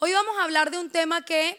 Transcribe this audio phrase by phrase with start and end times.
[0.00, 1.58] Hoy vamos a hablar de un tema que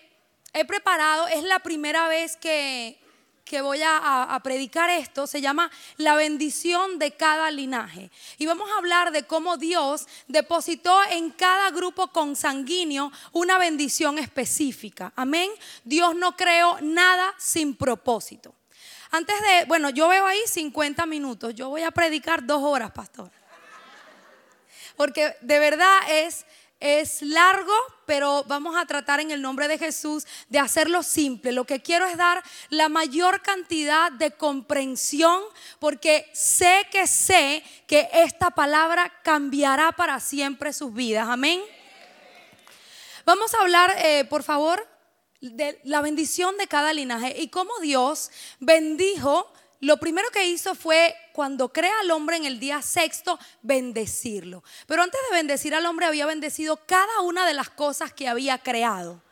[0.53, 2.97] he preparado, es la primera vez que,
[3.43, 8.09] que voy a, predicar esto, se llama la bendición de cada linaje.
[8.37, 15.11] Y vamos a hablar de cómo Dios depositó en cada grupo consanguíneo una bendición específica.
[15.17, 15.51] Amén.
[15.83, 18.55] Dios no creó nada sin propósito.
[19.11, 23.29] Antes de, bueno, yo veo ahí 50 minutos, yo voy a predicar dos horas, pastor.
[24.95, 26.45] Porque de verdad es
[26.79, 27.73] es largo,
[28.05, 31.51] pero vamos a tratar en el nombre de Jesús de hacerlo simple.
[31.51, 35.43] Lo que quiero es dar la mayor cantidad de comprensión
[35.79, 41.27] porque sé que sé que esta palabra cambiará para siempre sus vidas.
[41.27, 41.61] Amén.
[43.25, 44.87] Vamos a hablar, eh, por favor,
[45.41, 51.15] de la bendición de cada linaje y cómo Dios bendijo lo primero que hizo fue,
[51.31, 54.63] cuando crea al hombre en el día sexto, bendecirlo.
[54.87, 58.57] Pero antes de bendecir al hombre, había bendecido cada una de las cosas que había
[58.57, 59.23] creado.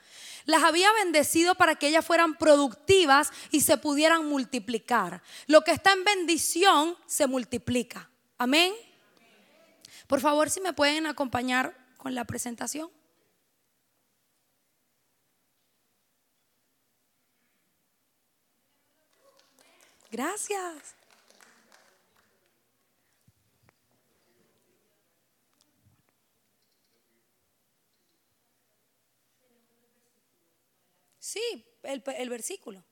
[0.45, 5.21] Las había bendecido para que ellas fueran productivas y se pudieran multiplicar.
[5.47, 8.09] Lo que está en bendición se multiplica.
[8.37, 8.73] Amén.
[10.07, 12.89] Por favor, si me pueden acompañar con la presentación.
[20.17, 20.95] Gracias.
[31.19, 32.83] Sí, el, versículo.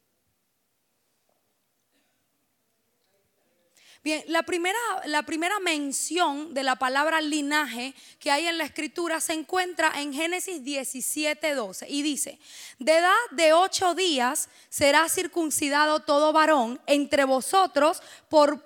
[4.05, 9.19] Bien, la primera, la primera mención de la palabra linaje que hay en la escritura
[9.19, 12.37] se encuentra en Génesis 17, 12 y dice,
[12.77, 18.63] de edad de ocho días será circuncidado todo varón entre vosotros por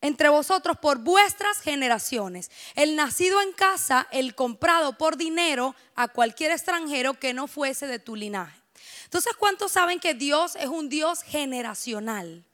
[0.00, 2.48] entre vosotros por vuestras generaciones.
[2.76, 7.98] El nacido en casa, el comprado por dinero a cualquier extranjero que no fuese de
[7.98, 8.56] tu linaje.
[9.06, 12.44] Entonces, ¿cuántos saben que Dios es un Dios generacional?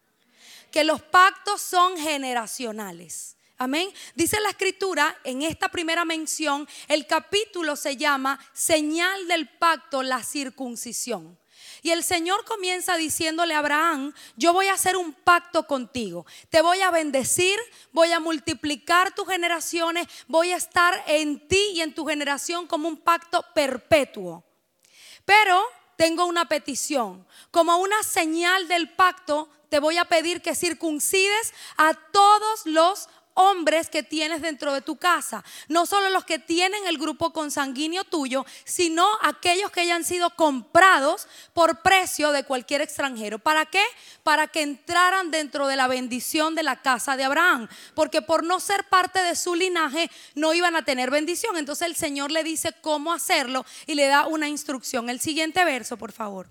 [0.71, 3.37] Que los pactos son generacionales.
[3.61, 3.91] Amén.
[4.15, 10.23] Dice la escritura en esta primera mención, el capítulo se llama señal del pacto, la
[10.23, 11.37] circuncisión.
[11.83, 16.63] Y el Señor comienza diciéndole a Abraham, yo voy a hacer un pacto contigo, te
[16.63, 17.59] voy a bendecir,
[17.93, 22.89] voy a multiplicar tus generaciones, voy a estar en ti y en tu generación como
[22.89, 24.45] un pacto perpetuo.
[25.25, 25.63] Pero
[25.97, 31.95] tengo una petición, como una señal del pacto, te voy a pedir que circuncides a
[31.95, 33.09] todos los
[33.39, 35.45] hombres que tienes dentro de tu casa.
[35.69, 41.29] No solo los que tienen el grupo consanguíneo tuyo, sino aquellos que hayan sido comprados
[41.55, 43.39] por precio de cualquier extranjero.
[43.39, 43.83] ¿Para qué?
[44.25, 47.69] Para que entraran dentro de la bendición de la casa de Abraham.
[47.95, 51.57] Porque por no ser parte de su linaje no iban a tener bendición.
[51.57, 55.09] Entonces el Señor le dice cómo hacerlo y le da una instrucción.
[55.09, 56.51] El siguiente verso, por favor.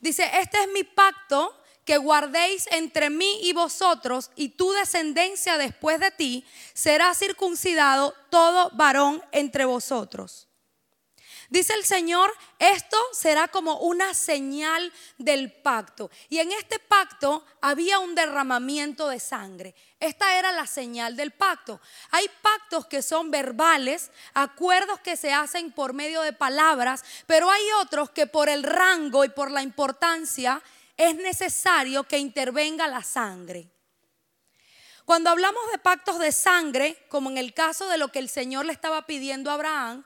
[0.00, 5.98] Dice, este es mi pacto que guardéis entre mí y vosotros y tu descendencia después
[6.00, 6.44] de ti,
[6.74, 10.49] será circuncidado todo varón entre vosotros.
[11.50, 16.08] Dice el Señor, esto será como una señal del pacto.
[16.28, 19.74] Y en este pacto había un derramamiento de sangre.
[19.98, 21.80] Esta era la señal del pacto.
[22.12, 27.64] Hay pactos que son verbales, acuerdos que se hacen por medio de palabras, pero hay
[27.80, 30.62] otros que por el rango y por la importancia
[30.96, 33.68] es necesario que intervenga la sangre.
[35.04, 38.66] Cuando hablamos de pactos de sangre, como en el caso de lo que el Señor
[38.66, 40.04] le estaba pidiendo a Abraham,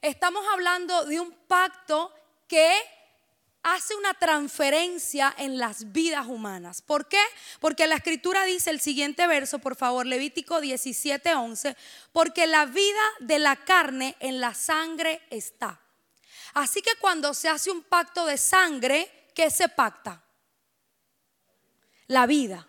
[0.00, 2.12] Estamos hablando de un pacto
[2.46, 2.72] que
[3.62, 6.82] hace una transferencia en las vidas humanas.
[6.82, 7.20] ¿Por qué?
[7.60, 11.76] Porque la escritura dice el siguiente verso, por favor, Levítico 17, 11,
[12.12, 15.80] porque la vida de la carne en la sangre está.
[16.54, 20.22] Así que cuando se hace un pacto de sangre, ¿qué se pacta?
[22.06, 22.66] La vida.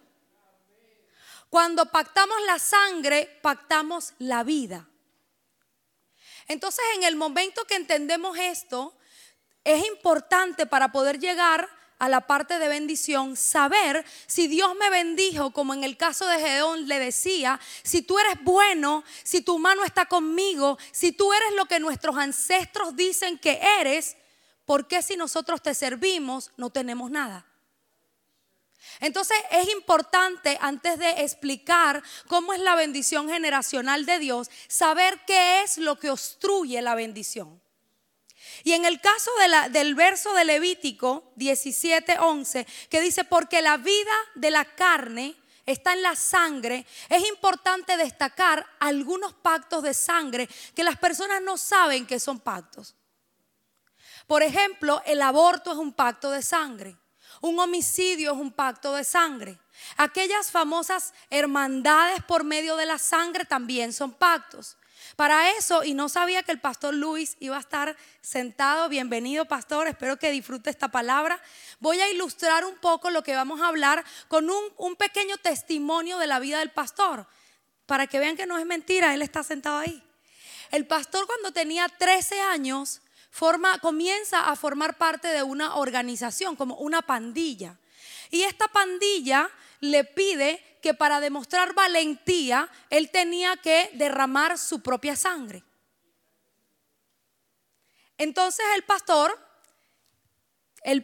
[1.49, 4.88] Cuando pactamos la sangre, pactamos la vida.
[6.49, 8.93] Entonces, en el momento que entendemos esto,
[9.63, 11.69] es importante para poder llegar
[11.99, 16.39] a la parte de bendición, saber si Dios me bendijo, como en el caso de
[16.39, 21.53] Gedeón le decía, si tú eres bueno, si tu mano está conmigo, si tú eres
[21.55, 24.17] lo que nuestros ancestros dicen que eres,
[24.65, 27.45] ¿por qué si nosotros te servimos no tenemos nada?
[28.99, 35.63] Entonces es importante, antes de explicar cómo es la bendición generacional de Dios, saber qué
[35.63, 37.61] es lo que obstruye la bendición.
[38.63, 39.31] Y en el caso
[39.71, 45.35] del verso de Levítico 17:11, que dice, porque la vida de la carne
[45.65, 51.57] está en la sangre, es importante destacar algunos pactos de sangre que las personas no
[51.57, 52.95] saben que son pactos.
[54.27, 56.97] Por ejemplo, el aborto es un pacto de sangre.
[57.41, 59.57] Un homicidio es un pacto de sangre.
[59.97, 64.77] Aquellas famosas hermandades por medio de la sangre también son pactos.
[65.15, 69.87] Para eso, y no sabía que el pastor Luis iba a estar sentado, bienvenido pastor,
[69.87, 71.41] espero que disfrute esta palabra.
[71.79, 76.17] Voy a ilustrar un poco lo que vamos a hablar con un, un pequeño testimonio
[76.19, 77.27] de la vida del pastor,
[77.85, 80.03] para que vean que no es mentira, él está sentado ahí.
[80.71, 86.75] El pastor cuando tenía 13 años forma, comienza a formar parte de una organización, como
[86.75, 87.77] una pandilla.
[88.29, 89.49] Y esta pandilla
[89.79, 95.63] le pide que para demostrar valentía, él tenía que derramar su propia sangre.
[98.17, 99.37] Entonces el pastor,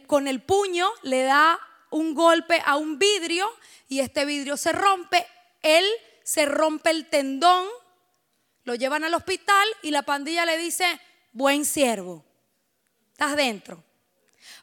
[0.06, 1.58] con el puño, le da
[1.90, 3.48] un golpe a un vidrio
[3.88, 5.26] y este vidrio se rompe.
[5.62, 5.84] Él
[6.22, 7.66] se rompe el tendón,
[8.64, 11.00] lo llevan al hospital y la pandilla le dice,
[11.36, 12.24] buen siervo,
[13.12, 13.84] estás dentro,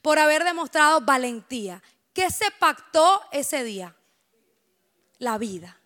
[0.01, 1.81] por haber demostrado valentía.
[2.13, 3.95] ¿Qué se pactó ese día?
[5.23, 5.79] la vida.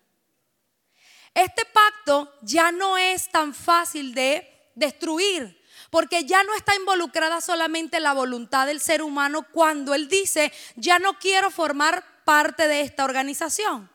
[1.32, 8.00] Este pacto ya no es tan fácil de destruir, porque ya no está involucrada solamente
[8.00, 13.04] la voluntad del ser humano cuando él dice, ya no quiero formar parte de esta
[13.04, 13.88] organización.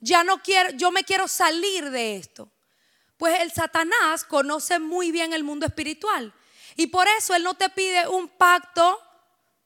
[0.00, 2.50] Ya no quiero, yo me quiero salir de esto.
[3.20, 6.32] Pues el Satanás conoce muy bien el mundo espiritual
[6.74, 8.98] y por eso él no te pide un pacto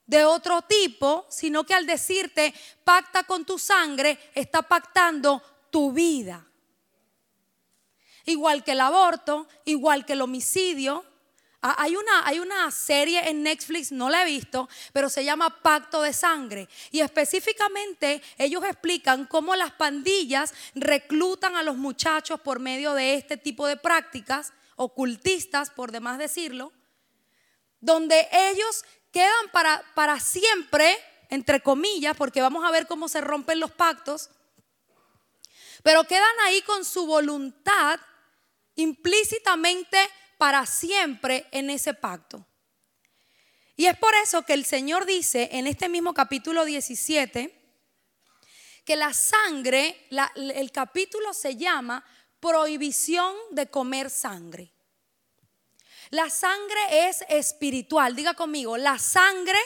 [0.05, 2.53] de otro tipo, sino que al decirte
[2.83, 6.45] pacta con tu sangre, está pactando tu vida.
[8.25, 11.05] Igual que el aborto, igual que el homicidio.
[11.67, 15.63] Ah, hay una, hay una serie en Netflix, no la he visto, pero se llama
[15.63, 16.69] Pacto de Sangre.
[16.91, 23.35] Y específicamente ellos explican cómo las pandillas reclutan a los muchachos por medio de este
[23.37, 26.71] tipo de prácticas, ocultistas, por demás decirlo,
[27.79, 30.95] donde ellos quedan para, para siempre,
[31.31, 34.29] entre comillas, porque vamos a ver cómo se rompen los pactos,
[35.81, 37.99] pero quedan ahí con su voluntad
[38.75, 39.97] implícitamente
[40.37, 42.45] para siempre en ese pacto.
[43.75, 47.61] Y es por eso que el Señor dice en este mismo capítulo 17
[48.85, 52.05] que la sangre, el capítulo se llama
[52.39, 54.71] prohibición de comer sangre.
[56.11, 58.15] La sangre es espiritual.
[58.15, 59.59] Diga conmigo, la sangre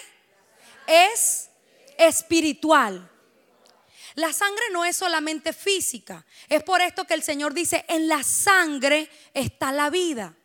[0.87, 1.49] es
[1.97, 3.11] espiritual.
[4.15, 6.25] La sangre no es solamente física.
[6.47, 10.35] Es por esto que el Señor dice, en la sangre está la vida.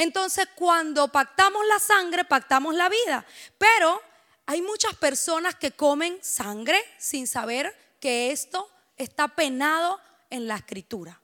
[0.00, 3.26] Entonces, cuando pactamos la sangre, pactamos la vida.
[3.58, 4.00] Pero
[4.46, 8.66] hay muchas personas que comen sangre sin saber que esto
[8.96, 10.00] está penado
[10.30, 11.20] en la escritura.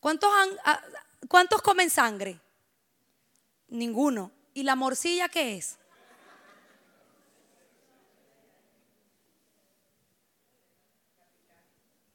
[0.00, 0.48] ¿Cuántos han,
[1.28, 2.40] ¿Cuántos comen sangre?
[3.68, 4.32] Ninguno.
[4.54, 5.76] ¿Y la morcilla qué es?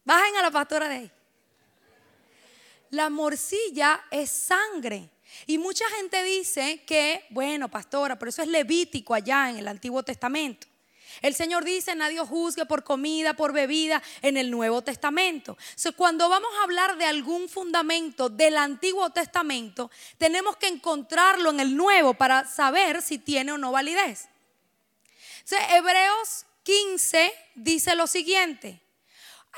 [0.03, 1.11] Bajen a la pastora de ahí.
[2.93, 5.09] La morcilla es sangre.
[5.47, 10.03] Y mucha gente dice que, bueno, pastora, pero eso es levítico allá en el Antiguo
[10.03, 10.67] Testamento.
[11.23, 15.57] El Señor dice, nadie juzgue por comida, por bebida en el Nuevo Testamento.
[15.97, 21.75] cuando vamos a hablar de algún fundamento del Antiguo Testamento, tenemos que encontrarlo en el
[21.75, 24.29] Nuevo para saber si tiene o no validez.
[25.71, 28.82] Hebreos 15 dice lo siguiente.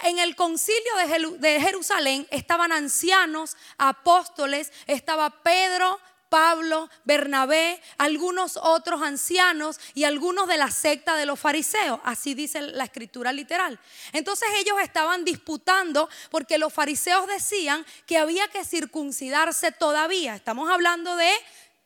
[0.03, 0.91] En el concilio
[1.39, 5.99] de Jerusalén estaban ancianos, apóstoles, estaba Pedro,
[6.29, 11.99] Pablo, Bernabé, algunos otros ancianos y algunos de la secta de los fariseos.
[12.03, 13.79] Así dice la escritura literal.
[14.11, 20.35] Entonces ellos estaban disputando porque los fariseos decían que había que circuncidarse todavía.
[20.35, 21.31] Estamos hablando de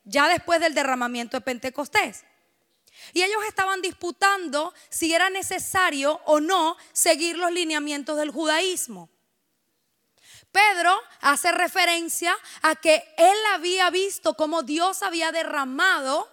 [0.04, 2.24] ya después del derramamiento de Pentecostés.
[3.14, 9.10] Y ellos estaban disputando si era necesario o no seguir los lineamientos del judaísmo.
[10.52, 16.28] Pedro hace referencia a que él había visto cómo Dios había derramado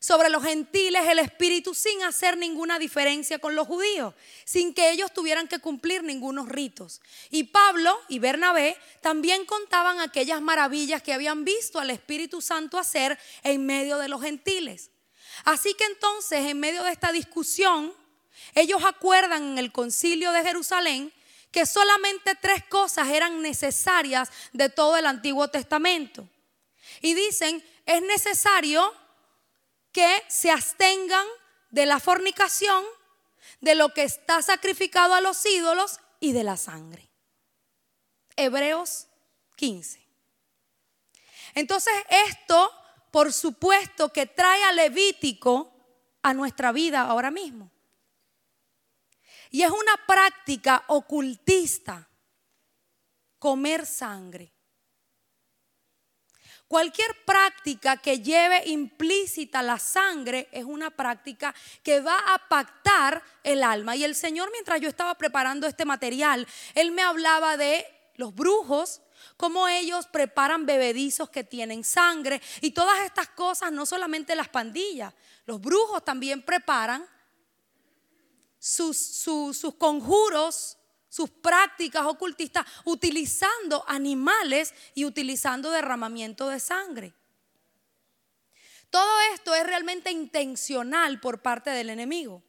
[0.00, 4.14] sobre los gentiles el Espíritu sin hacer ninguna diferencia con los judíos,
[4.46, 7.02] sin que ellos tuvieran que cumplir ningunos ritos.
[7.28, 13.18] Y Pablo y Bernabé también contaban aquellas maravillas que habían visto al Espíritu Santo hacer
[13.42, 14.90] en medio de los gentiles.
[15.44, 17.94] Así que entonces, en medio de esta discusión,
[18.54, 21.12] ellos acuerdan en el concilio de Jerusalén
[21.50, 26.28] que solamente tres cosas eran necesarias de todo el Antiguo Testamento.
[27.00, 28.94] Y dicen, es necesario
[29.92, 31.26] que se abstengan
[31.70, 32.84] de la fornicación,
[33.60, 37.08] de lo que está sacrificado a los ídolos y de la sangre.
[38.36, 39.06] Hebreos
[39.56, 40.00] 15.
[41.54, 41.92] Entonces
[42.28, 42.72] esto,
[43.10, 45.72] por supuesto, que trae a Levítico
[46.22, 47.70] a nuestra vida ahora mismo.
[49.50, 52.08] Y es una práctica ocultista
[53.38, 54.52] comer sangre.
[56.68, 61.52] Cualquier práctica que lleve implícita la sangre es una práctica
[61.82, 63.96] que va a pactar el alma.
[63.96, 69.02] Y el Señor, mientras yo estaba preparando este material, Él me hablaba de los brujos,
[69.36, 75.14] cómo ellos preparan bebedizos que tienen sangre y todas estas cosas, no solamente las pandillas,
[75.46, 77.06] los brujos también preparan
[78.58, 80.76] sus, sus conjuros
[81.10, 87.12] sus prácticas ocultistas utilizando animales y utilizando derramamiento de sangre.
[88.90, 92.42] Todo esto es realmente intencional por parte del enemigo.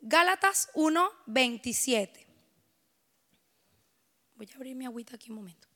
[0.00, 2.27] Gálatas 1:27.
[4.38, 5.66] Voy a abrir mi agüita aquí un momento.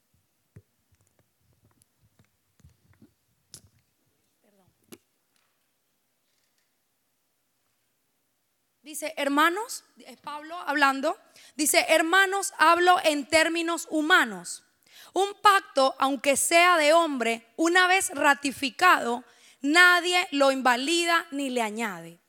[8.83, 11.19] Dice, hermanos, es Pablo hablando,
[11.57, 14.64] dice, hermanos, hablo en términos humanos.
[15.12, 19.25] Un pacto, aunque sea de hombre, una vez ratificado,
[19.61, 22.22] nadie lo invalida ni le añade.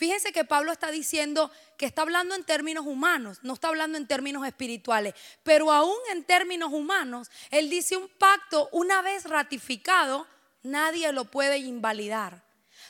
[0.00, 4.06] Fíjense que Pablo está diciendo que está hablando en términos humanos, no está hablando en
[4.06, 10.26] términos espirituales, pero aún en términos humanos, él dice un pacto una vez ratificado,
[10.62, 12.42] nadie lo puede invalidar,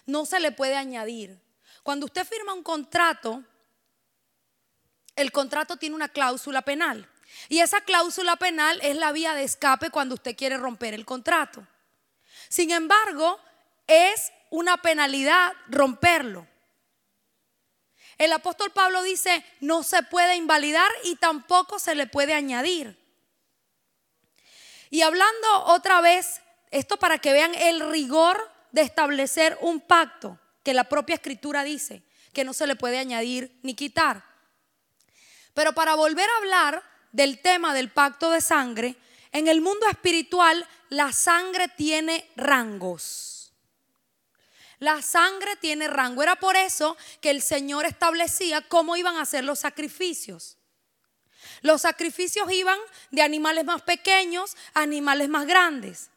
[0.06, 1.36] no se le puede añadir.
[1.82, 3.42] Cuando usted firma un contrato,
[5.16, 7.10] el contrato tiene una cláusula penal.
[7.48, 11.66] Y esa cláusula penal es la vía de escape cuando usted quiere romper el contrato.
[12.48, 13.40] Sin embargo,
[13.88, 16.46] es una penalidad romperlo.
[18.20, 22.94] El apóstol Pablo dice, no se puede invalidar y tampoco se le puede añadir.
[24.90, 30.74] Y hablando otra vez, esto para que vean el rigor de establecer un pacto que
[30.74, 32.02] la propia escritura dice
[32.34, 34.22] que no se le puede añadir ni quitar.
[35.54, 38.96] Pero para volver a hablar del tema del pacto de sangre,
[39.32, 43.39] en el mundo espiritual la sangre tiene rangos.
[44.80, 46.22] La sangre tiene rango.
[46.22, 50.56] Era por eso que el Señor establecía cómo iban a ser los sacrificios.
[51.60, 52.78] Los sacrificios iban
[53.10, 56.10] de animales más pequeños a animales más grandes.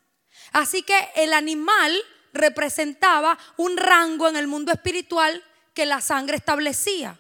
[0.54, 2.02] Así que el animal
[2.32, 5.44] representaba un rango en el mundo espiritual
[5.74, 7.20] que la sangre establecía.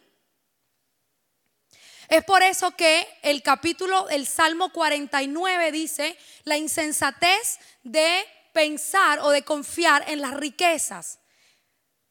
[2.07, 9.29] Es por eso que el capítulo, el Salmo 49 dice la insensatez de pensar o
[9.29, 11.19] de confiar en las riquezas.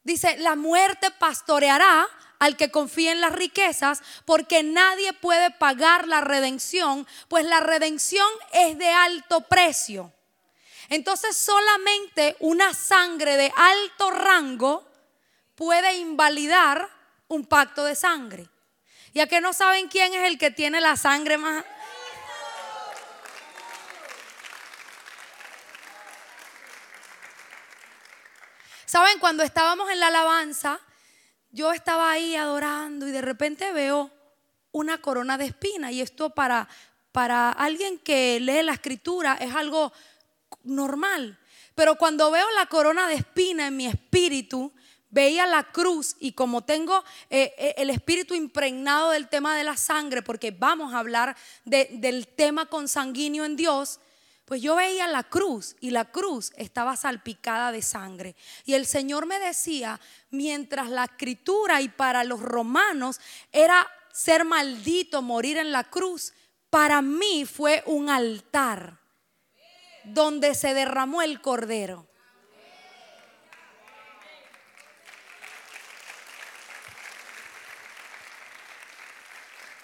[0.03, 2.07] Dice, la muerte pastoreará
[2.39, 8.27] al que confíe en las riquezas, porque nadie puede pagar la redención, pues la redención
[8.51, 10.11] es de alto precio.
[10.89, 14.85] Entonces solamente una sangre de alto rango
[15.55, 16.89] puede invalidar
[17.29, 18.49] un pacto de sangre.
[19.13, 21.63] Ya que no saben quién es el que tiene la sangre más...
[28.93, 30.79] Saben, cuando estábamos en la alabanza,
[31.49, 34.11] yo estaba ahí adorando y de repente veo
[34.71, 35.91] una corona de espina.
[35.91, 36.69] Y esto para,
[37.11, 39.91] para alguien que lee la escritura es algo
[40.61, 41.39] normal.
[41.73, 44.71] Pero cuando veo la corona de espina en mi espíritu,
[45.09, 49.75] veía la cruz y como tengo eh, eh, el espíritu impregnado del tema de la
[49.75, 51.35] sangre, porque vamos a hablar
[51.65, 53.99] del tema consanguíneo en Dios,
[54.53, 58.35] pues yo veía la cruz y la cruz estaba salpicada de sangre.
[58.65, 63.19] Y el Señor me decía, mientras la escritura y para los romanos
[63.51, 66.33] era ser maldito, morir en la cruz,
[66.69, 68.99] para mí fue un altar
[70.03, 72.07] donde se derramó el cordero.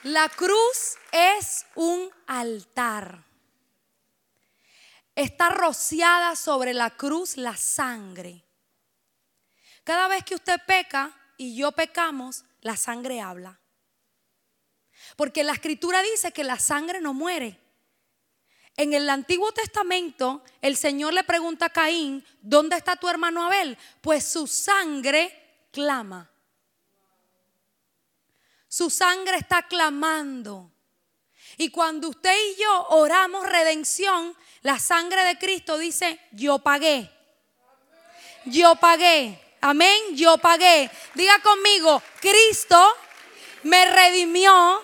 [0.03, 3.28] La cruz es un altar.
[5.19, 8.41] Está rociada sobre la cruz la sangre.
[9.83, 13.59] Cada vez que usted peca y yo pecamos, la sangre habla.
[15.17, 17.59] Porque la escritura dice que la sangre no muere.
[18.77, 23.77] En el Antiguo Testamento, el Señor le pregunta a Caín, ¿dónde está tu hermano Abel?
[23.99, 26.31] Pues su sangre clama.
[28.69, 30.71] Su sangre está clamando.
[31.57, 37.09] Y cuando usted y yo oramos redención, la sangre de Cristo dice, yo pagué.
[38.45, 39.39] yo pagué.
[39.61, 40.89] Amén, yo pagué.
[41.13, 42.95] Diga conmigo, Cristo
[43.63, 44.83] me redimió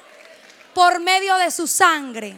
[0.73, 2.35] por medio de su sangre.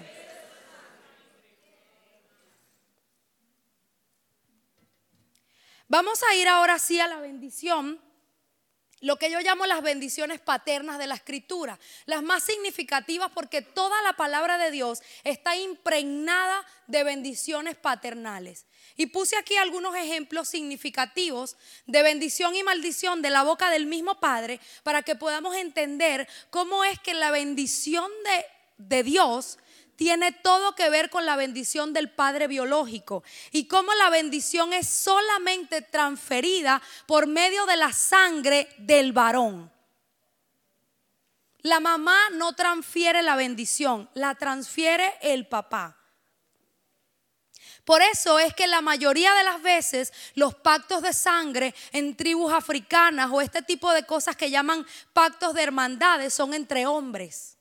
[5.88, 8.00] Vamos a ir ahora sí a la bendición
[9.02, 14.02] lo que yo llamo las bendiciones paternas de la escritura, las más significativas porque toda
[14.02, 18.66] la palabra de Dios está impregnada de bendiciones paternales.
[18.96, 24.20] Y puse aquí algunos ejemplos significativos de bendición y maldición de la boca del mismo
[24.20, 28.46] Padre para que podamos entender cómo es que la bendición de,
[28.78, 29.60] de Dios
[29.98, 34.88] tiene todo que ver con la bendición del padre biológico y cómo la bendición es
[34.88, 39.70] solamente transferida por medio de la sangre del varón.
[41.62, 45.98] La mamá no transfiere la bendición, la transfiere el papá.
[47.84, 52.54] Por eso es que la mayoría de las veces los pactos de sangre en tribus
[52.54, 57.57] africanas o este tipo de cosas que llaman pactos de hermandades son entre hombres.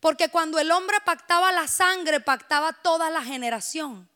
[0.00, 4.08] Porque cuando el hombre pactaba la sangre, pactaba toda la generación.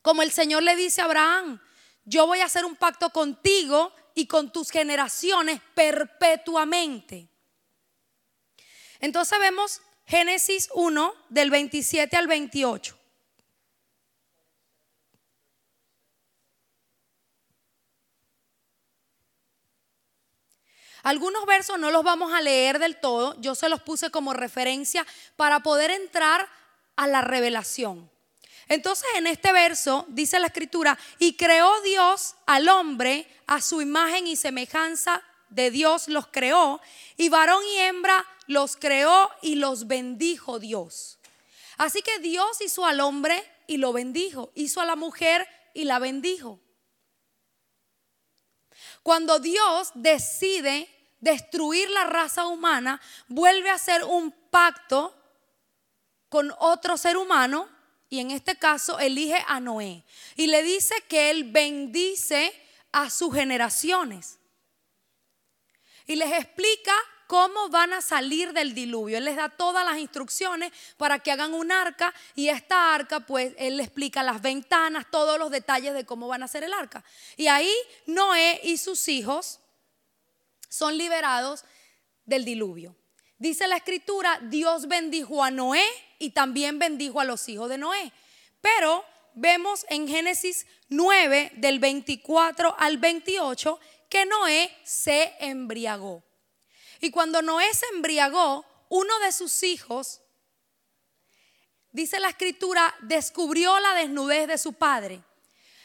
[0.00, 1.60] Como el Señor le dice a Abraham,
[2.04, 7.28] yo voy a hacer un pacto contigo y con tus generaciones perpetuamente.
[9.00, 12.98] Entonces vemos Génesis 1 del 27 al 28.
[21.02, 25.06] Algunos versos no los vamos a leer del todo, yo se los puse como referencia
[25.36, 26.48] para poder entrar
[26.96, 28.10] a la revelación.
[28.68, 34.26] Entonces en este verso dice la escritura, y creó Dios al hombre a su imagen
[34.26, 36.80] y semejanza de Dios los creó,
[37.16, 41.18] y varón y hembra los creó y los bendijo Dios.
[41.76, 45.98] Así que Dios hizo al hombre y lo bendijo, hizo a la mujer y la
[45.98, 46.60] bendijo.
[49.02, 50.88] Cuando Dios decide
[51.20, 55.14] destruir la raza humana, vuelve a hacer un pacto
[56.28, 57.68] con otro ser humano
[58.08, 60.04] y en este caso elige a Noé
[60.36, 62.52] y le dice que él bendice
[62.92, 64.38] a sus generaciones.
[66.06, 66.92] Y les explica
[67.32, 69.16] cómo van a salir del diluvio.
[69.16, 73.54] Él les da todas las instrucciones para que hagan un arca y esta arca, pues
[73.56, 77.02] él explica las ventanas, todos los detalles de cómo van a hacer el arca.
[77.38, 77.72] Y ahí
[78.04, 79.60] Noé y sus hijos
[80.68, 81.64] son liberados
[82.26, 82.94] del diluvio.
[83.38, 85.86] Dice la escritura, Dios bendijo a Noé
[86.18, 88.12] y también bendijo a los hijos de Noé.
[88.60, 96.22] Pero vemos en Génesis 9 del 24 al 28 que Noé se embriagó.
[97.02, 100.20] Y cuando Noé se embriagó, uno de sus hijos,
[101.90, 105.20] dice la escritura, descubrió la desnudez de su padre.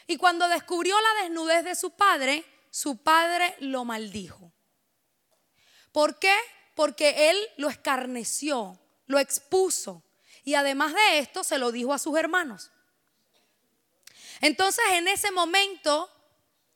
[0.06, 4.52] Y cuando descubrió la desnudez de su padre, su padre lo maldijo.
[5.90, 6.36] ¿Por qué?
[6.76, 10.04] Porque él lo escarneció, lo expuso.
[10.44, 12.70] Y además de esto, se lo dijo a sus hermanos.
[14.40, 16.08] Entonces, en ese momento,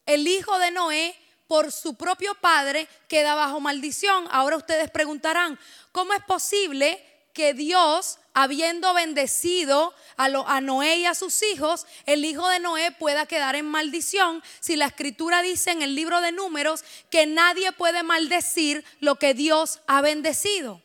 [0.05, 1.22] el hijo de Noé
[1.53, 4.27] por su propio padre queda bajo maldición.
[4.31, 5.59] Ahora ustedes preguntarán,
[5.93, 12.49] ¿cómo es posible que Dios, habiendo bendecido a, Noé y a sus hijos, el hijo
[12.49, 16.85] de Noé pueda quedar en maldición si la escritura dice en el libro de números
[17.11, 20.81] que nadie puede maldecir lo que Dios ha bendecido?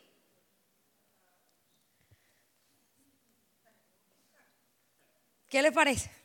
[5.48, 6.17] ¿Qué le parece?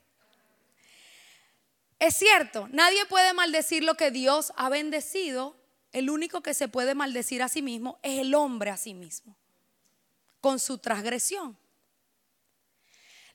[2.03, 5.55] Es cierto, nadie puede maldecir lo que Dios ha bendecido.
[5.93, 9.37] El único que se puede maldecir a sí mismo es el hombre a sí mismo,
[10.41, 11.57] con su transgresión.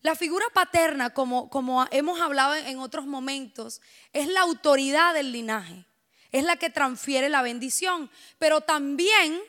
[0.03, 1.49] La figura paterna, como,
[1.93, 3.81] hemos hablado en otros momentos,
[4.13, 5.87] es la autoridad del linaje,
[6.31, 9.41] es la que transfiere la bendición, pero también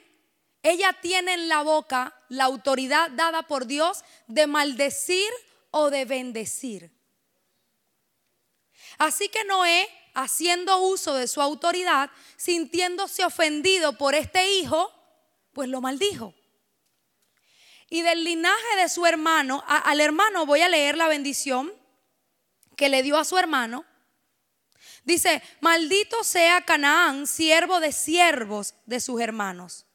[0.63, 5.29] ella tiene en la boca la autoridad dada por Dios de maldecir
[5.71, 6.98] o de bendecir.
[8.99, 14.93] Así que Noé, haciendo uso de su autoridad, sintiéndose ofendido por este hijo,
[15.53, 16.35] pues lo maldijo.
[17.89, 21.73] Y del linaje de su hermano, al hermano voy a leer la bendición
[22.75, 23.85] que le dio a su hermano.
[25.05, 29.85] Dice, maldito sea Canaán, siervo de siervos de sus hermanos.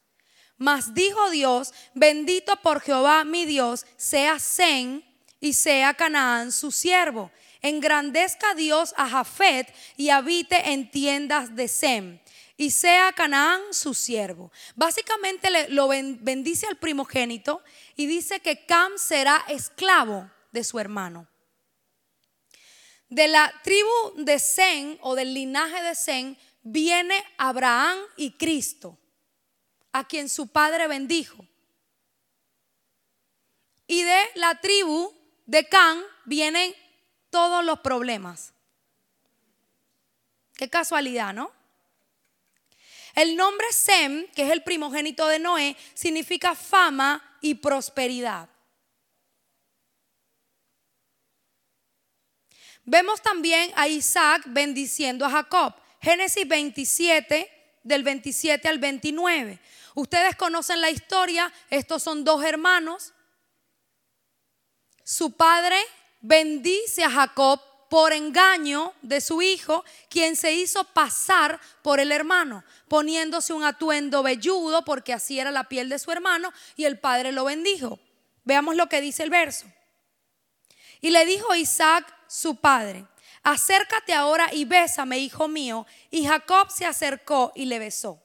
[0.56, 5.04] Mas dijo Dios, bendito por Jehová mi Dios, sea Zen
[5.40, 7.30] y sea Canaán su siervo
[7.64, 12.20] engrandezca Dios a Jafet y habite en tiendas de Sem.
[12.56, 14.52] Y sea Canaán su siervo.
[14.76, 17.62] Básicamente lo bendice al primogénito
[17.96, 21.26] y dice que Cam será esclavo de su hermano.
[23.08, 28.98] De la tribu de Zen o del linaje de Zen viene Abraham y Cristo,
[29.90, 31.46] a quien su padre bendijo.
[33.86, 35.12] Y de la tribu
[35.46, 36.74] de Can vienen
[37.34, 38.52] todos los problemas.
[40.54, 41.50] Qué casualidad, ¿no?
[43.16, 48.48] El nombre Sem, que es el primogénito de Noé, significa fama y prosperidad.
[52.84, 55.74] Vemos también a Isaac bendiciendo a Jacob.
[56.00, 57.50] Génesis 27,
[57.82, 59.58] del 27 al 29.
[59.96, 63.12] Ustedes conocen la historia, estos son dos hermanos.
[65.02, 65.76] Su padre
[66.24, 67.60] bendice a Jacob
[67.90, 74.22] por engaño de su hijo, quien se hizo pasar por el hermano, poniéndose un atuendo
[74.22, 78.00] velludo, porque así era la piel de su hermano, y el padre lo bendijo.
[78.44, 79.66] Veamos lo que dice el verso.
[81.02, 83.04] Y le dijo Isaac, su padre,
[83.42, 85.86] acércate ahora y bésame, hijo mío.
[86.10, 88.20] Y Jacob se acercó y le besó.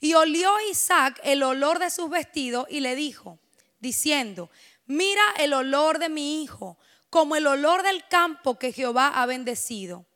[0.00, 3.38] Y olió Isaac el olor de sus vestidos y le dijo,
[3.80, 4.50] diciendo,
[4.86, 6.76] mira el olor de mi hijo
[7.10, 10.06] como el olor del campo que Jehová ha bendecido.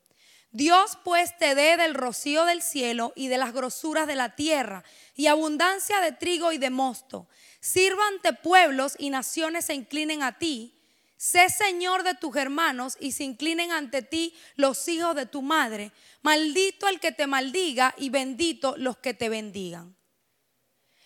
[0.52, 4.84] Dios pues te dé del rocío del cielo y de las grosuras de la tierra
[5.14, 7.26] y abundancia de trigo y de mosto.
[7.60, 10.78] Sirvante pueblos y naciones se inclinen a ti.
[11.16, 15.92] Sé señor de tus hermanos y se inclinen ante ti los hijos de tu madre.
[16.20, 19.96] Maldito el que te maldiga y bendito los que te bendigan.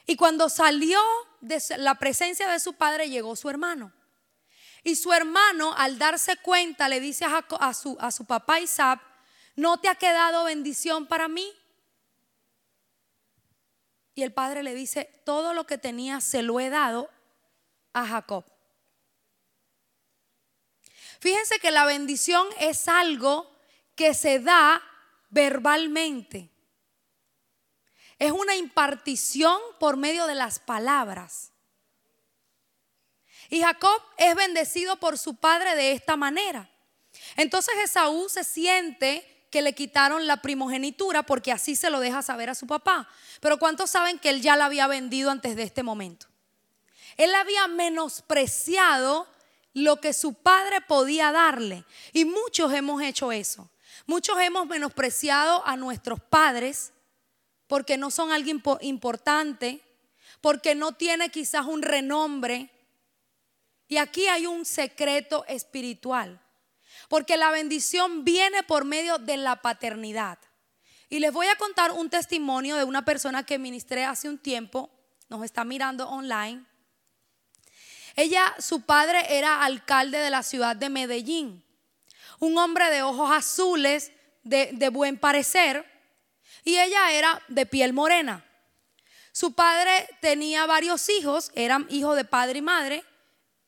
[0.07, 1.01] Y cuando salió
[1.41, 3.93] de la presencia de su padre llegó su hermano.
[4.87, 9.03] Y su hermano, al darse cuenta, le dice a, su, su papá Isaac,
[9.57, 11.53] ¿no te ha quedado bendición para mí?
[14.15, 17.11] Y el padre le dice, todo lo que tenía se lo he dado
[17.95, 18.45] a Jacob.
[21.19, 23.51] Fíjense que la bendición es algo
[23.97, 24.81] que se da
[25.31, 26.49] verbalmente.
[28.21, 31.51] Es una impartición por medio de las palabras.
[33.51, 36.69] Y Jacob es bendecido por su padre de esta manera.
[37.37, 42.51] Entonces Esaú se siente que le quitaron la primogenitura porque así se lo deja saber
[42.51, 43.09] a su papá.
[43.41, 46.27] Pero ¿cuántos saben que él ya la había vendido antes de este momento?
[47.17, 49.27] Él había menospreciado
[49.73, 51.85] lo que su padre podía darle.
[52.13, 53.71] Y muchos hemos hecho eso.
[54.07, 56.93] Muchos hemos menospreciado a nuestros padres
[57.67, 59.81] porque no son alguien importante,
[60.41, 62.71] porque no tiene quizás un renombre,
[63.89, 66.41] y aquí hay un secreto espiritual,
[67.09, 70.39] porque la bendición viene por medio de la paternidad.
[71.09, 74.91] Y les voy a contar un testimonio de una persona que ministré hace un tiempo,
[75.29, 76.65] nos está mirando online.
[78.17, 81.65] Ella, su padre era alcalde de la ciudad de Medellín,
[82.41, 85.85] un hombre de ojos azules, de, de buen parecer,
[86.65, 88.45] y ella era de piel morena.
[89.31, 93.05] Su padre tenía varios hijos, eran hijos de padre y madre,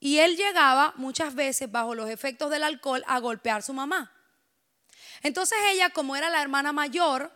[0.01, 4.13] y él llegaba muchas veces bajo los efectos del alcohol a golpear a su mamá.
[5.23, 7.33] Entonces ella, como era la hermana mayor,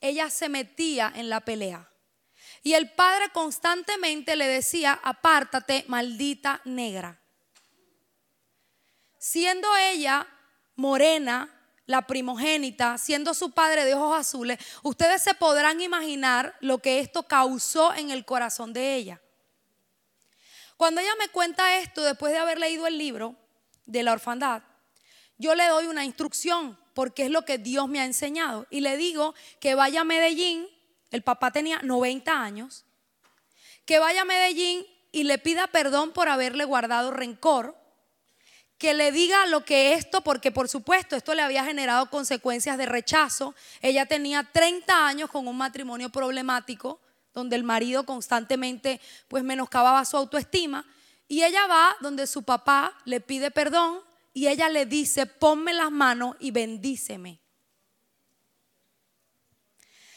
[0.00, 1.88] ella se metía en la pelea.
[2.62, 7.18] Y el padre constantemente le decía, apártate, maldita negra.
[9.18, 10.26] Siendo ella
[10.76, 11.48] morena,
[11.86, 17.24] la primogénita, siendo su padre de ojos azules, ustedes se podrán imaginar lo que esto
[17.24, 19.21] causó en el corazón de ella.
[20.76, 23.36] Cuando ella me cuenta esto, después de haber leído el libro
[23.86, 24.62] de la orfandad,
[25.38, 28.66] yo le doy una instrucción porque es lo que Dios me ha enseñado.
[28.70, 30.68] Y le digo que vaya a Medellín,
[31.10, 32.84] el papá tenía 90 años,
[33.84, 37.76] que vaya a Medellín y le pida perdón por haberle guardado rencor,
[38.78, 42.86] que le diga lo que esto, porque por supuesto esto le había generado consecuencias de
[42.86, 43.54] rechazo.
[43.80, 47.00] Ella tenía 30 años con un matrimonio problemático
[47.34, 50.84] donde el marido constantemente pues menoscababa su autoestima.
[51.28, 54.00] Y ella va donde su papá le pide perdón
[54.34, 57.38] y ella le dice, ponme las manos y bendíceme.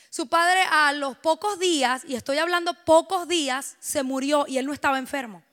[0.10, 4.66] Su padre a los pocos días, y estoy hablando pocos días, se murió y él
[4.66, 5.44] no estaba enfermo.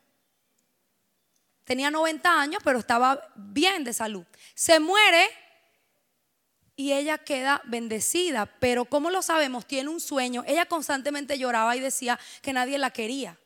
[1.65, 4.25] Tenía 90 años, pero estaba bien de salud.
[4.55, 5.29] Se muere
[6.77, 8.47] y ella queda bendecida.
[8.47, 9.67] Pero ¿cómo lo sabemos?
[9.67, 10.45] Tiene un sueño.
[10.47, 13.39] Ella constantemente lloraba y decía que nadie la quería.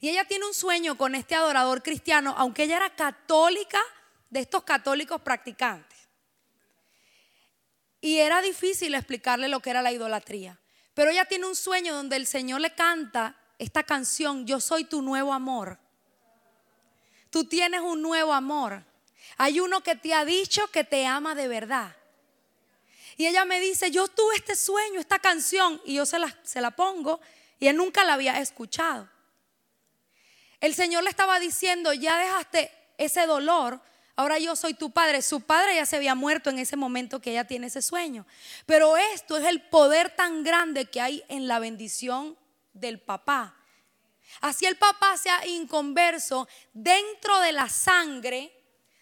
[0.00, 3.80] Y ella tiene un sueño con este adorador cristiano, aunque ella era católica,
[4.32, 6.08] de estos católicos practicantes.
[8.00, 10.58] Y era difícil explicarle lo que era la idolatría.
[10.94, 15.02] Pero ella tiene un sueño donde el Señor le canta esta canción, yo soy tu
[15.02, 15.78] nuevo amor.
[17.28, 18.84] Tú tienes un nuevo amor.
[19.36, 21.94] Hay uno que te ha dicho que te ama de verdad.
[23.16, 26.60] Y ella me dice, yo tuve este sueño, esta canción, y yo se la, se
[26.60, 27.20] la pongo,
[27.58, 29.08] y él nunca la había escuchado.
[30.60, 33.80] El Señor le estaba diciendo, ya dejaste ese dolor,
[34.16, 35.22] ahora yo soy tu padre.
[35.22, 38.26] Su padre ya se había muerto en ese momento que ella tiene ese sueño.
[38.66, 42.36] Pero esto es el poder tan grande que hay en la bendición
[42.72, 43.56] del papá.
[44.40, 48.52] Así el papá sea inconverso, dentro de la sangre,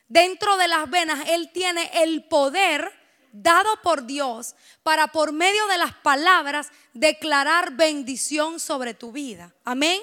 [0.09, 3.00] dentro de las venas, él tiene el poder
[3.33, 9.55] dado por Dios para por medio de las palabras declarar bendición sobre tu vida.
[9.65, 10.01] Amén.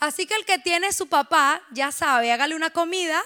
[0.00, 3.22] Así que el que tiene su papá, ya sabe, hágale una comida,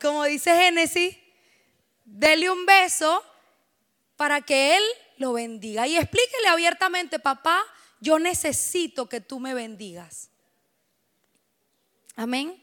[0.00, 1.16] como dice Génesis,
[2.04, 3.24] dele un beso
[4.16, 4.82] para que él
[5.16, 5.86] lo bendiga.
[5.86, 7.62] Y explíquele abiertamente, papá,
[8.00, 10.30] yo necesito que tú me bendigas.
[12.16, 12.62] Amén.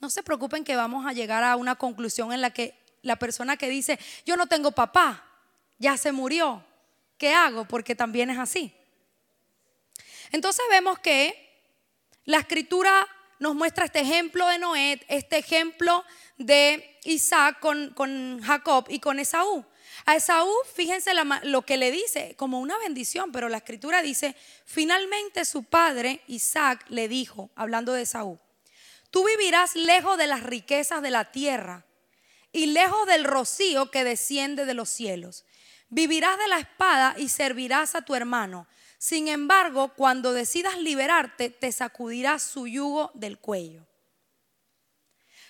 [0.00, 3.56] No se preocupen que vamos a llegar a una conclusión en la que la persona
[3.56, 5.24] que dice, yo no tengo papá,
[5.78, 6.64] ya se murió,
[7.16, 7.66] ¿qué hago?
[7.66, 8.72] Porque también es así.
[10.30, 11.62] Entonces vemos que
[12.24, 13.06] la escritura
[13.38, 16.04] nos muestra este ejemplo de Noé, este ejemplo
[16.36, 19.64] de Isaac con, con Jacob y con Esaú.
[20.04, 25.44] A Esaú, fíjense lo que le dice, como una bendición, pero la escritura dice, finalmente
[25.44, 28.38] su padre Isaac le dijo, hablando de Esaú,
[29.10, 31.84] tú vivirás lejos de las riquezas de la tierra
[32.52, 35.44] y lejos del rocío que desciende de los cielos.
[35.88, 38.66] Vivirás de la espada y servirás a tu hermano.
[38.98, 43.86] Sin embargo, cuando decidas liberarte, te sacudirás su yugo del cuello.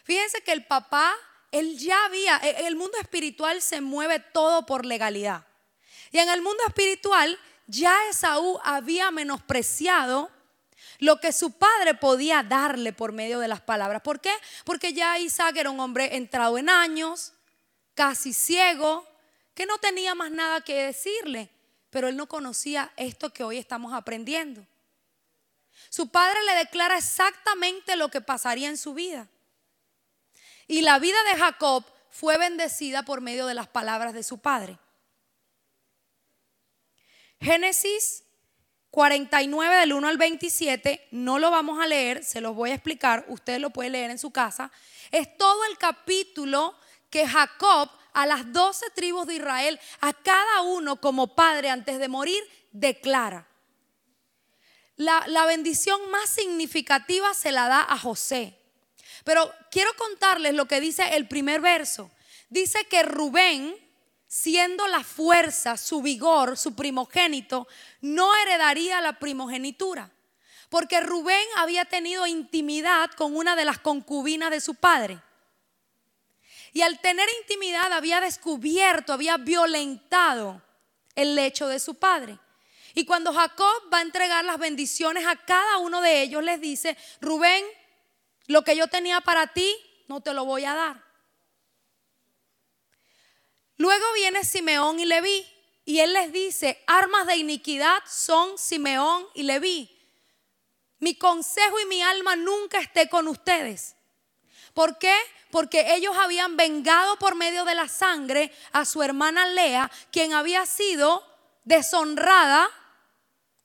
[0.05, 1.15] Fíjense que el papá,
[1.51, 5.47] él ya había, e, el mundo espiritual se mueve todo por legalidad.
[6.13, 10.31] Y en el mundo espiritual ya Esaú había menospreciado
[10.99, 14.03] lo que su padre podía darle por medio de las palabras.
[14.03, 14.33] ¿Por qué?
[14.65, 17.33] Porque ya Isaac era un hombre entrado en años,
[17.95, 19.07] casi ciego,
[19.55, 21.51] que no tenía más nada que decirle
[21.91, 24.67] pero él no conocía esto que hoy estamos aprendiendo.
[25.89, 29.29] Su padre le declara exactamente lo que pasaría en su vida.
[30.67, 34.79] Y la vida de Jacob fue bendecida por medio de las palabras de su padre.
[37.41, 38.25] Génesis
[38.91, 43.25] 49 del 1 al 27, no lo vamos a leer, se los voy a explicar,
[43.29, 44.73] usted lo puede leer en su casa.
[45.11, 46.75] Es todo el capítulo
[47.11, 52.09] que Jacob a las doce tribus de Israel, a cada uno como padre antes de
[52.09, 53.47] morir, declara.
[54.97, 58.59] La, la, bendición más significativa se la da a José.
[59.23, 62.11] Pero quiero contarles lo que dice el primer verso.
[62.49, 63.77] Dice que Rubén,
[64.29, 67.67] siendo la fuerza, su vigor, su primogénito,
[68.03, 70.11] no heredaría la primogenitura.
[70.69, 75.19] Porque Rubén había tenido intimidad con una de las concubinas de su padre.
[76.75, 80.61] Y al tener intimidad había descubierto, había violentado
[81.15, 82.39] el lecho de su padre.
[82.95, 86.99] Y cuando Jacob va a entregar las bendiciones a cada uno de ellos, les dice,
[87.23, 87.65] Rubén,
[88.47, 89.75] lo que yo tenía para ti,
[90.07, 91.08] no te lo voy a dar.
[93.79, 95.47] Luego viene Simeón y Leví,
[95.85, 99.91] y él les dice, armas de iniquidad son Simeón y Leví.
[100.99, 103.97] Mi consejo y mi alma nunca esté con ustedes.
[104.75, 105.17] ¿Por qué?
[105.51, 110.67] porque ellos habían vengado por medio de la sangre a su hermana Lea, quien había
[110.67, 111.25] sido
[111.65, 112.69] deshonrada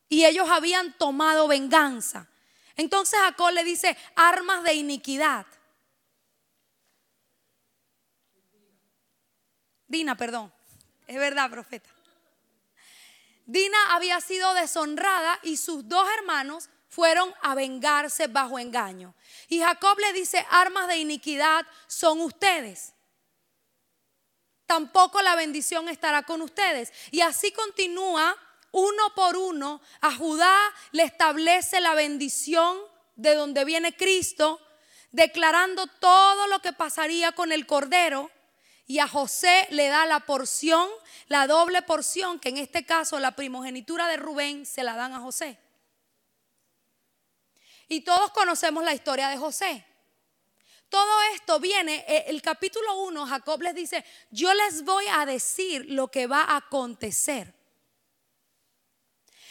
[0.10, 2.28] y ellos habían tomado venganza.
[2.76, 5.46] Entonces Jacob le dice armas de iniquidad.
[9.94, 10.52] Dina, perdón.
[11.06, 11.88] Es verdad, profeta.
[13.46, 19.14] Dina había sido deshonrada y sus dos hermanos fueron a vengarse bajo engaño.
[19.50, 22.94] Y Jacob le dice, armas de iniquidad son ustedes.
[24.66, 26.92] Tampoco la bendición estará con ustedes.
[27.12, 28.36] Y así continúa
[28.72, 29.80] uno por uno.
[30.02, 30.58] A Judá
[30.92, 32.80] le establece la bendición
[33.16, 34.60] de donde viene Cristo,
[35.12, 38.32] declarando todo lo que pasaría con el Cordero.
[38.86, 40.90] Y a José le da la porción,
[41.28, 45.20] la doble porción, que en este caso la primogenitura de Rubén se la dan a
[45.20, 45.58] José.
[47.88, 49.86] Y todos conocemos la historia de José.
[50.90, 55.86] Todo esto viene, eh, el capítulo 1, Jacob les dice, yo les voy a decir
[55.90, 57.54] lo que va a acontecer.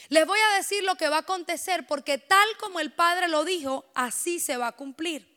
[0.08, 3.44] Les voy a decir lo que va a acontecer porque tal como el Padre lo
[3.44, 5.31] dijo, así se va a cumplir.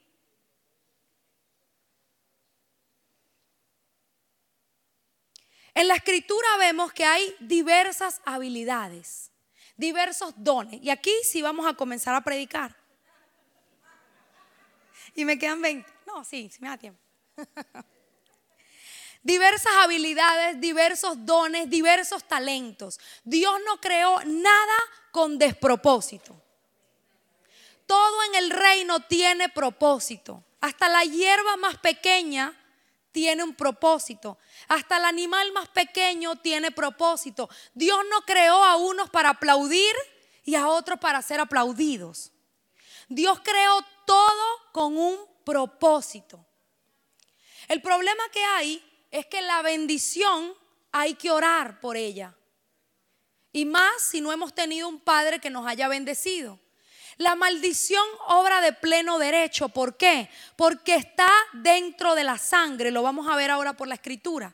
[5.75, 9.29] En la escritura vemos que hay diversas habilidades,
[9.75, 10.81] diversos dones.
[10.81, 12.73] Y aquí sí vamos a comenzar a predicar.
[15.13, 15.89] y me quedan 20.
[16.07, 17.01] No, sí, sí me da tiempo.
[19.21, 22.97] diversas habilidades, diversos dones, diversos talentos.
[23.25, 24.77] Dios no creó nada
[25.11, 26.41] con despropósito.
[27.85, 30.41] Todo en el reino tiene propósito.
[30.61, 32.57] Hasta la hierba más pequeña
[33.15, 34.37] tiene un propósito.
[34.67, 37.49] Hasta el animal más pequeño tiene propósito.
[37.73, 39.95] Dios no creó a unos para aplaudir
[40.43, 42.33] y a otros para ser aplaudidos.
[43.07, 46.45] Dios creó todo con un propósito.
[47.69, 50.53] El problema que hay es que la bendición
[50.91, 52.35] hay que orar por ella.
[53.53, 56.59] Y más si no hemos tenido un padre que nos haya bendecido.
[57.17, 59.69] La maldición obra de pleno derecho.
[59.69, 60.29] ¿Por qué?
[60.55, 62.91] Porque está dentro de la sangre.
[62.91, 64.53] Lo vamos a ver ahora por la escritura.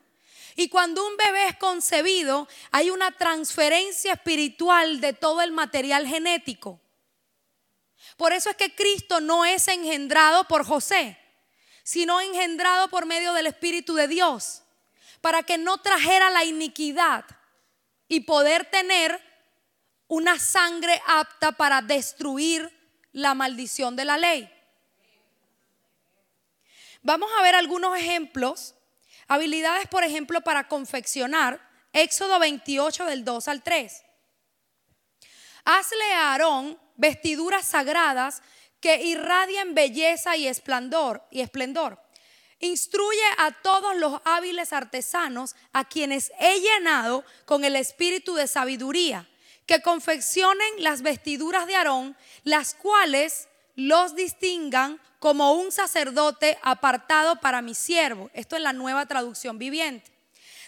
[0.55, 6.79] Y cuando un bebé es concebido, hay una transferencia espiritual de todo el material genético.
[8.17, 11.17] Por eso es que Cristo no es engendrado por José
[11.83, 14.63] sino engendrado por medio del Espíritu de Dios,
[15.21, 17.25] para que no trajera la iniquidad
[18.07, 19.19] y poder tener
[20.11, 22.69] una sangre apta para destruir
[23.13, 24.51] la maldición de la ley.
[27.01, 28.75] Vamos a ver algunos ejemplos,
[29.29, 31.65] habilidades, por ejemplo, para confeccionar.
[31.93, 34.03] Éxodo 28 del 2 al 3.
[35.63, 38.41] Hazle a Aarón vestiduras sagradas
[38.81, 42.01] que irradian belleza y esplendor, y esplendor.
[42.59, 49.29] Instruye a todos los hábiles artesanos a quienes he llenado con el espíritu de sabiduría,
[49.71, 57.61] que confeccionen las vestiduras de Aarón, las cuales los distingan como un sacerdote apartado para
[57.61, 58.29] mi siervo.
[58.33, 60.11] Esto es la nueva traducción viviente.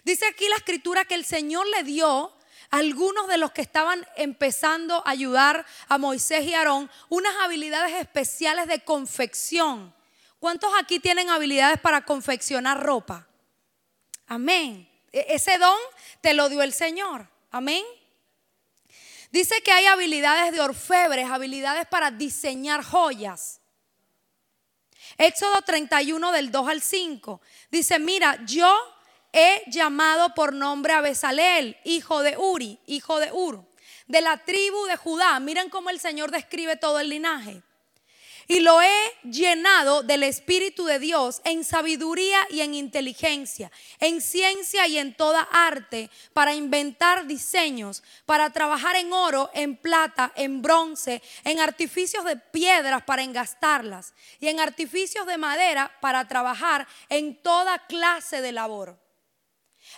[0.05, 2.31] Dice aquí la escritura que el Señor le dio
[2.69, 8.67] algunos de los que estaban empezando a ayudar a Moisés y Aarón unas habilidades especiales
[8.67, 9.93] de confección.
[10.39, 13.27] ¿Cuántos aquí tienen habilidades para confeccionar ropa?
[14.27, 14.89] Amén.
[15.11, 15.77] E, ese don
[16.21, 17.27] te lo dio el Señor.
[17.51, 17.83] Amén.
[19.33, 23.61] Dice que hay habilidades de orfebres, habilidades para diseñar joyas.
[25.17, 27.41] Éxodo 31 del 2 al 5.
[27.71, 28.71] Dice, mira, yo
[29.31, 33.65] he llamado por nombre a Besaleel, hijo de Uri, hijo de Ur,
[34.05, 35.39] de la tribu de Judá.
[35.39, 37.63] Miren cómo el Señor describe todo el linaje.
[38.47, 44.85] Y lo he llenado del Espíritu de Dios en sabiduría y en inteligencia, en ciencia
[44.87, 51.21] y en toda arte, para inventar diseños, para trabajar en oro, en plata, en bronce,
[51.43, 57.79] en artificios de piedras para engastarlas y en artificios de madera para trabajar en toda
[57.87, 58.99] clase de labor.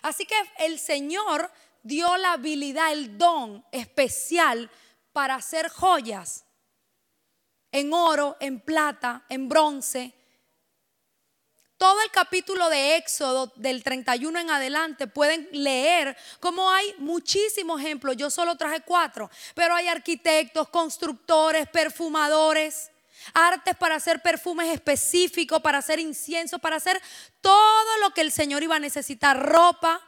[0.02, 4.70] Así que el Señor dio la habilidad, el don especial
[5.14, 6.45] para hacer joyas
[7.76, 10.14] en oro, en plata, en bronce.
[11.76, 18.16] Todo el capítulo de Éxodo del 31 en adelante pueden leer cómo hay muchísimos ejemplos.
[18.16, 22.92] Yo solo traje cuatro, pero hay arquitectos, constructores, perfumadores
[23.34, 27.02] artes para hacer perfumes específicos, para hacer incienso, para hacer
[27.42, 30.00] todo lo que el Señor iba a necesitar, ropa,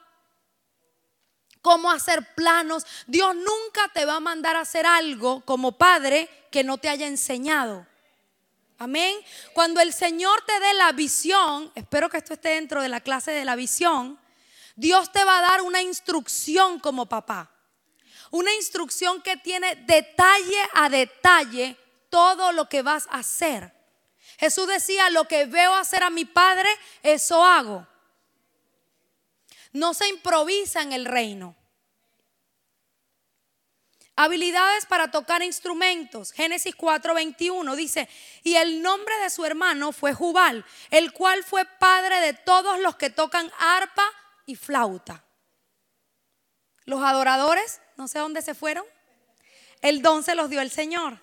[1.61, 2.85] cómo hacer planos.
[3.07, 7.07] Dios nunca te va a mandar a hacer algo como padre que no te haya
[7.07, 7.85] enseñado.
[8.79, 9.17] Amén.
[9.53, 13.31] Cuando el Señor te dé la visión, espero que esto esté dentro de la clase
[13.31, 14.19] de la visión,
[14.75, 17.51] Dios te va a dar una instrucción como papá.
[18.29, 21.75] Una instrucción que tiene detalle a detalle
[22.09, 23.73] todo lo que vas a hacer.
[24.37, 26.69] Jesús decía, lo que veo hacer a mi Padre,
[27.01, 27.87] eso hago.
[29.73, 31.55] No se improvisa en el reino.
[34.19, 36.31] Habilidades para tocar instrumentos.
[36.31, 38.09] Génesis 4:21 dice,
[38.43, 42.95] y el nombre de su hermano fue Jubal, el cual fue padre de todos los
[42.95, 44.11] que tocan arpa
[44.47, 45.23] y flauta.
[46.85, 48.85] Los adoradores, no sé dónde se fueron.
[49.83, 51.19] El don se los dio el Señor.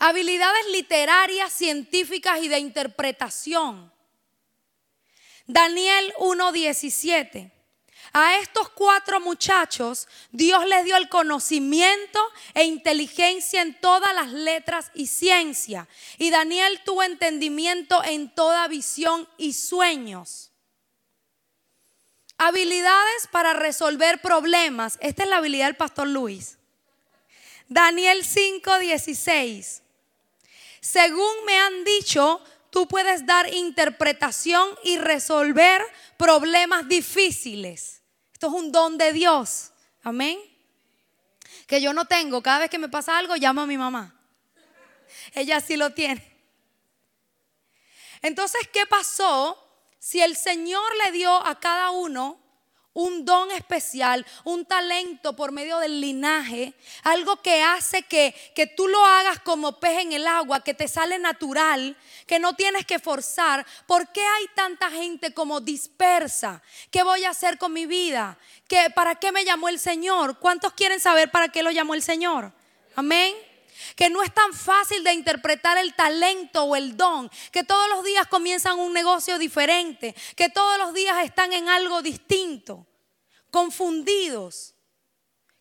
[0.00, 3.92] Habilidades literarias, científicas y de interpretación.
[5.46, 7.52] Daniel 1.17.
[8.18, 12.18] A estos cuatro muchachos Dios les dio el conocimiento
[12.54, 15.86] e inteligencia en todas las letras y ciencia.
[16.16, 20.50] Y Daniel tuvo entendimiento en toda visión y sueños.
[22.38, 24.96] Habilidades para resolver problemas.
[25.02, 26.56] Esta es la habilidad del pastor Luis.
[27.68, 29.82] Daniel 5:16.
[30.80, 32.40] Según me han dicho,
[32.70, 35.82] tú puedes dar interpretación y resolver
[36.16, 38.04] problemas difíciles.
[38.36, 39.70] Esto es un don de Dios.
[40.02, 40.38] Amén.
[41.66, 42.42] Que yo no tengo.
[42.42, 44.14] Cada vez que me pasa algo, llamo a mi mamá.
[45.32, 46.36] ella sí lo tiene.
[48.20, 49.56] Entonces, ¿qué pasó
[49.98, 52.38] si el Señor le dio a cada uno
[52.96, 56.72] un don especial, un talento por medio del linaje,
[57.02, 60.88] algo que hace que, que, tú lo hagas como pez en el agua, que te
[60.88, 61.94] sale natural,
[62.26, 63.66] que no tienes que forzar.
[63.86, 66.62] ¿Por qué hay tanta gente como dispersa?
[66.90, 68.38] ¿Qué voy a hacer con mi vida?
[68.66, 70.38] ¿Qué, ¿Para qué me llamó el Señor?
[70.38, 72.50] ¿Cuántos quieren saber para qué lo llamó el Señor?
[72.94, 73.45] Amén
[73.94, 78.04] que no es tan fácil de interpretar el talento o el don, que todos los
[78.04, 82.86] días comienzan un negocio diferente, que todos los días están en algo distinto,
[83.50, 84.74] confundidos.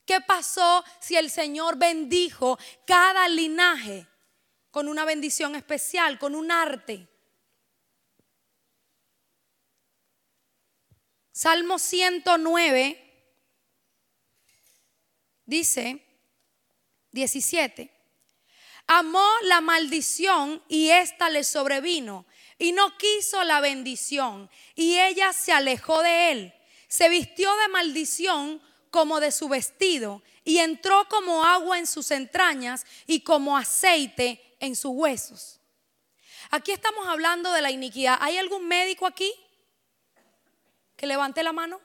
[0.06, 4.08] ¿Qué pasó si el Señor bendijo cada linaje
[4.72, 7.08] con una bendición especial, con un arte?
[11.32, 13.06] Salmo 109
[15.46, 16.02] dice
[17.12, 17.95] 17.
[18.88, 22.26] Amó la maldición y ésta le sobrevino
[22.60, 26.54] y no quiso la bendición y ella se alejó de él.
[26.88, 28.62] Se vistió de maldición
[28.92, 34.76] como de su vestido y entró como agua en sus entrañas y como aceite en
[34.76, 35.60] sus huesos.
[36.52, 38.18] Aquí estamos hablando de la iniquidad.
[38.22, 39.34] ¿Hay algún médico aquí
[40.96, 41.82] que levante la mano?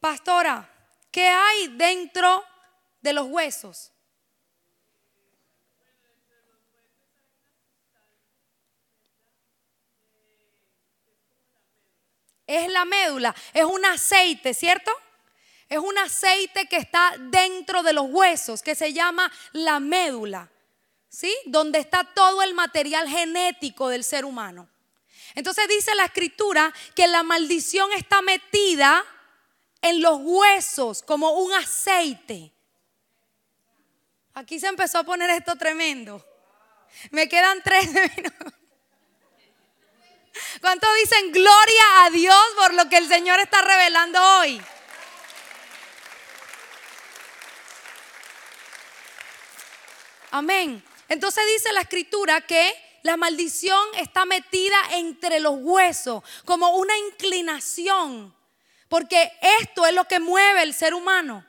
[0.00, 0.68] Pastora,
[1.10, 2.42] ¿qué hay dentro
[3.02, 3.92] de los huesos?
[12.50, 14.90] Es la médula, es un aceite, ¿cierto?
[15.68, 20.50] Es un aceite que está dentro de los huesos, que se llama la médula,
[21.08, 21.32] ¿sí?
[21.46, 24.68] Donde está todo el material genético del ser humano.
[25.36, 29.04] Entonces dice la escritura que la maldición está metida
[29.80, 32.52] en los huesos como un aceite.
[34.34, 36.24] Aquí se empezó a poner esto tremendo.
[37.12, 38.59] Me quedan tres minutos.
[40.60, 44.60] ¿Cuántos dicen gloria a Dios por lo que el Señor está revelando hoy?
[50.30, 50.84] Amén.
[51.08, 52.72] Entonces dice la escritura que
[53.02, 58.34] la maldición está metida entre los huesos, como una inclinación,
[58.88, 61.44] porque esto es lo que mueve el ser humano.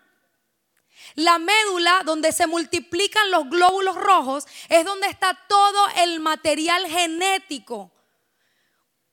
[1.16, 7.92] La médula, donde se multiplican los glóbulos rojos, es donde está todo el material genético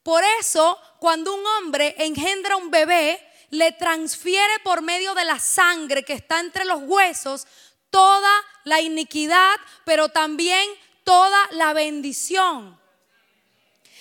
[0.09, 6.03] por eso, cuando un hombre engendra un bebé, le transfiere por medio de la sangre
[6.03, 7.47] que está entre los huesos
[7.91, 8.31] toda
[8.65, 9.55] la iniquidad,
[9.85, 10.67] pero también
[11.05, 12.81] toda la bendición.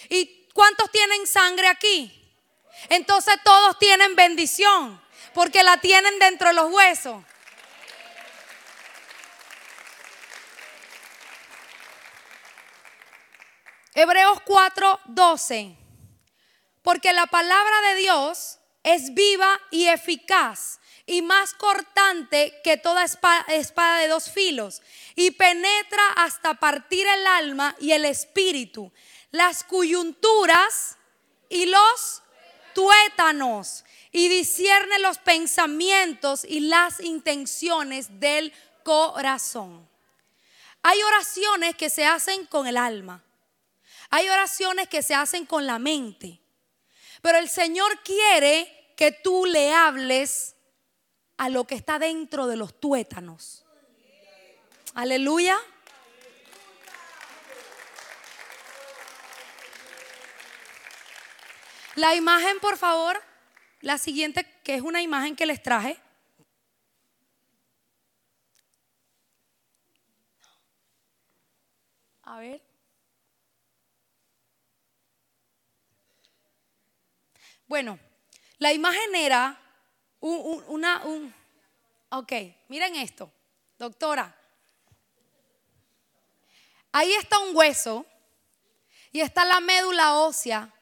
[0.07, 2.09] ¿Y cuántos tienen sangre aquí?
[2.87, 5.01] Entonces todos tienen bendición,
[5.33, 7.21] porque la tienen dentro de los huesos.
[13.93, 15.76] Hebreos 4, 12.
[16.87, 23.97] Porque la palabra de Dios es viva y eficaz y más cortante que toda espada,
[23.97, 24.81] de dos filos
[25.13, 28.89] y penetra hasta partir el alma y el espíritu,
[29.31, 30.95] las coyunturas
[31.49, 32.23] y los
[32.73, 33.83] tuétanos
[34.13, 38.53] y discierne los pensamientos y las intenciones del
[38.85, 39.89] corazón.
[40.83, 43.25] Hay oraciones que se hacen con el alma.
[44.09, 46.39] Hay oraciones que se hacen con la mente.
[47.21, 50.55] Pero el Señor quiere que tú le hables
[51.37, 53.65] a lo que está dentro de los tuétanos.
[54.93, 55.57] Aleluya.
[61.95, 63.21] La imagen, por favor,
[63.81, 65.99] la siguiente, que es una imagen que les traje.
[72.23, 72.66] A ver.
[77.67, 77.99] Bueno,
[78.59, 79.59] la imagen era
[80.19, 81.33] una, un,
[82.09, 82.31] ok,
[82.69, 83.31] miren esto,
[83.77, 84.33] doctora.
[86.91, 88.05] Ahí está un hueso
[89.11, 90.73] y está la médula ósea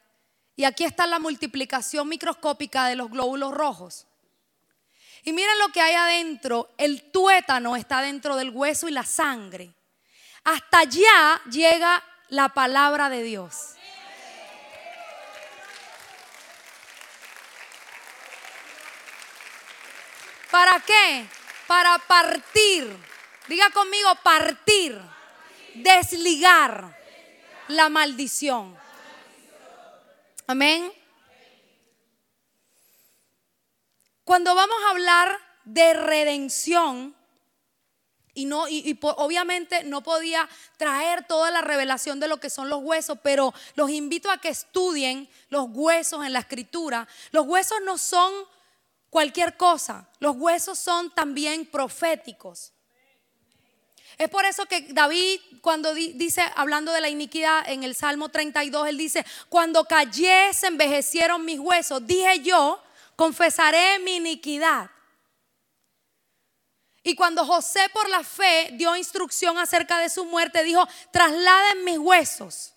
[0.54, 4.06] y aquí está la multiplicación microscópica de los glóbulos rojos.
[5.24, 9.74] Y miren lo que hay adentro, el tuétano está dentro del hueso y la sangre.
[10.44, 13.75] Hasta allá llega la palabra de Dios.
[20.56, 21.28] ¿Para qué?
[21.66, 22.96] Para partir.
[23.46, 24.98] Diga conmigo, partir.
[25.74, 26.98] Desligar
[27.68, 28.74] la maldición.
[30.46, 30.90] Amén.
[34.24, 37.14] Cuando vamos a hablar de redención,
[38.32, 40.48] y no y, obviamente no podía
[40.78, 44.48] traer toda la revelación de lo que son los huesos, pero los invito a que
[44.48, 47.06] estudien los huesos en la escritura.
[47.30, 48.32] Los huesos no son
[49.16, 52.74] cualquier cosa, los huesos son también proféticos.
[54.18, 58.28] Es por eso que David, cuando di- dice, hablando de la iniquidad en el Salmo
[58.28, 62.78] 32, él dice, cuando callé se envejecieron mis huesos, dije yo,
[63.16, 64.90] confesaré mi iniquidad.
[67.02, 71.96] Y cuando José por la fe dio instrucción acerca de su muerte, dijo, trasladen mis
[71.96, 72.74] huesos.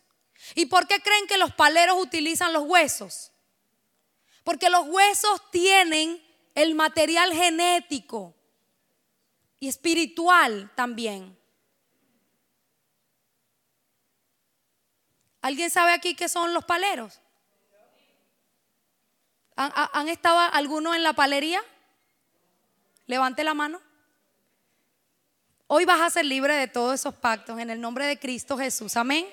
[0.55, 3.33] ¿Y por qué creen que los paleros utilizan los huesos?
[4.45, 6.28] Porque los huesos tienen
[6.61, 8.35] el material genético
[9.61, 11.37] y espiritual también.
[15.41, 17.21] ¿Alguien sabe aquí qué son los paleros?
[19.55, 21.61] ¿Han, estado algunos en la palería?
[23.07, 23.81] Levante la mano.
[25.67, 28.97] Hoy vas a ser libre de todos esos pactos en el nombre de Cristo Jesús.
[28.97, 29.27] Amén.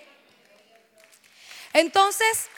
[1.72, 2.48] Entonces,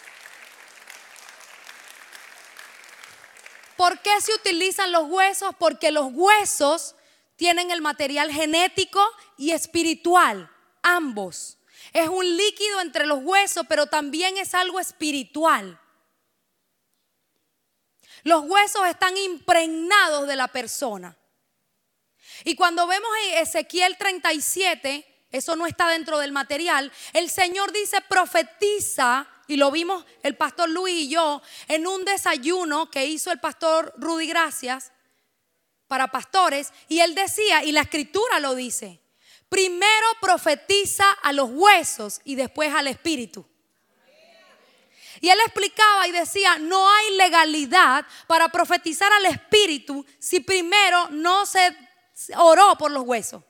[3.78, 5.54] ¿por qué se utilizan los huesos?
[5.56, 6.96] Porque los huesos
[7.36, 9.00] tienen el material genético
[9.36, 10.50] y espiritual,
[10.82, 11.58] ambos.
[11.92, 15.80] Es un líquido entre los huesos, pero también es algo espiritual.
[18.24, 21.16] Los huesos están impregnados de la persona.
[22.42, 28.00] Y cuando vemos en Ezequiel 37, eso no está dentro del material, el Señor dice,
[28.08, 33.40] profetiza, y lo vimos el pastor Luis y yo en un desayuno que hizo el
[33.40, 34.92] pastor Rudy Gracias
[35.88, 39.00] para pastores, y él decía, y la escritura lo dice,
[39.48, 43.48] primero profetiza a los huesos y después al espíritu.
[45.20, 51.46] Y él explicaba y decía, no hay legalidad para profetizar al espíritu si primero no
[51.46, 51.74] se
[52.36, 53.42] oró por los huesos.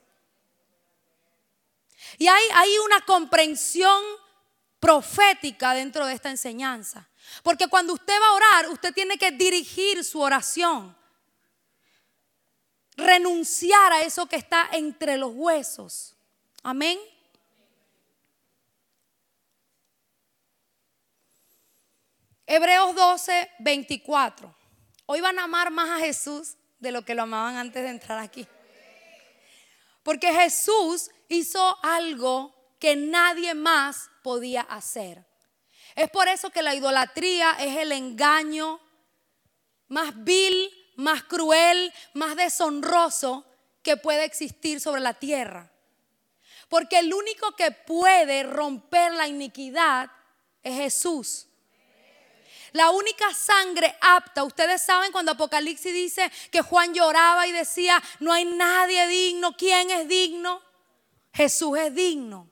[2.17, 4.01] Y hay, hay una comprensión
[4.79, 7.07] profética dentro de esta enseñanza.
[7.43, 10.95] Porque cuando usted va a orar, usted tiene que dirigir su oración.
[12.95, 16.15] Renunciar a eso que está entre los huesos.
[16.63, 16.99] Amén.
[22.45, 24.55] Hebreos 12, 24.
[25.05, 28.17] Hoy van a amar más a Jesús de lo que lo amaban antes de entrar
[28.17, 28.47] aquí.
[30.03, 35.25] Porque Jesús hizo algo que nadie más podía hacer.
[35.95, 38.79] Es por eso que la idolatría es el engaño
[39.87, 43.45] más vil, más cruel, más deshonroso
[43.81, 45.71] que puede existir sobre la tierra.
[46.67, 50.11] Porque el único que puede romper la iniquidad
[50.61, 51.47] es Jesús.
[52.71, 58.31] La única sangre apta, ustedes saben cuando Apocalipsis dice que Juan lloraba y decía, no
[58.31, 60.61] hay nadie digno, ¿quién es digno?
[61.33, 62.47] Jesús es digno.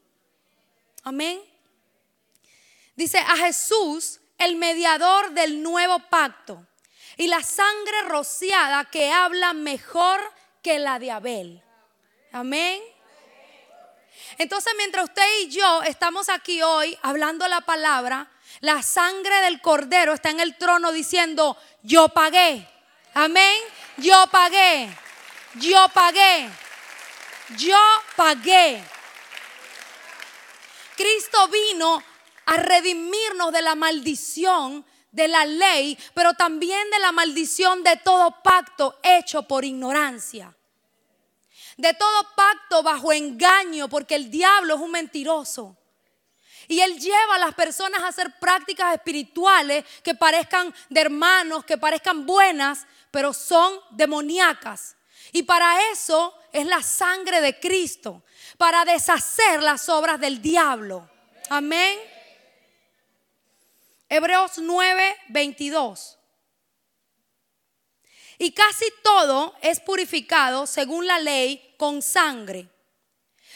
[1.03, 1.39] Amén.
[2.97, 6.65] Dice a Jesús, el mediador del nuevo pacto,
[7.15, 10.19] y la sangre rociada que habla mejor
[10.63, 11.63] que la de Abel.
[12.31, 12.81] Amén.
[14.39, 18.31] Entonces, mientras usted y yo estamos aquí hoy hablando la palabra,
[18.61, 22.67] la sangre del cordero está en el trono diciendo, yo pagué.
[23.13, 23.59] Amén.
[23.97, 24.89] Yo pagué.
[25.55, 26.49] Yo pagué.
[27.57, 27.79] Yo
[28.15, 28.83] pagué.
[30.95, 32.03] Cristo vino
[32.47, 38.41] a redimirnos de la maldición de la ley, pero también de la maldición de todo
[38.41, 40.55] pacto hecho por ignorancia.
[41.75, 45.77] De todo pacto bajo engaño, porque el diablo es un mentiroso.
[46.69, 51.77] Y Él lleva a las personas a hacer prácticas espirituales que parezcan de hermanos, que
[51.77, 54.95] parezcan buenas, pero son demoníacas.
[55.33, 58.23] Y para eso es la sangre de Cristo,
[58.57, 61.09] para deshacer las obras del diablo.
[61.49, 62.16] Amén.
[64.09, 66.17] Hebreos 9, 22.
[68.39, 72.69] Y casi todo es purificado según la ley con sangre.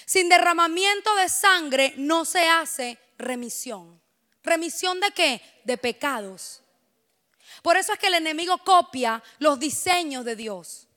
[0.05, 4.01] Sin derramamiento de sangre no se hace remisión.
[4.43, 5.41] ¿Remisión de qué?
[5.63, 6.61] De pecados.
[7.61, 10.87] Por eso es que el enemigo copia los diseños de Dios.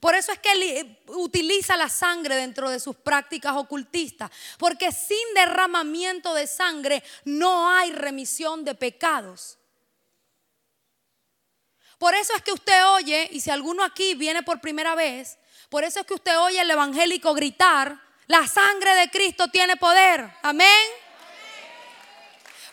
[0.00, 4.30] Por eso es que él utiliza la sangre dentro de sus prácticas ocultistas.
[4.58, 9.58] Porque sin derramamiento de sangre no hay remisión de pecados.
[11.98, 15.38] Por eso es que usted oye, y si alguno aquí viene por primera vez,
[15.68, 20.30] por eso es que usted oye el evangélico gritar, la sangre de Cristo tiene poder.
[20.42, 20.88] Amén.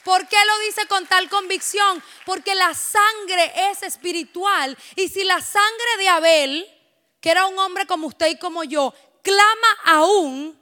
[0.03, 2.03] ¿Por qué lo dice con tal convicción?
[2.25, 4.77] Porque la sangre es espiritual.
[4.95, 6.80] Y si la sangre de Abel,
[7.21, 10.59] que era un hombre como usted y como yo, clama aún,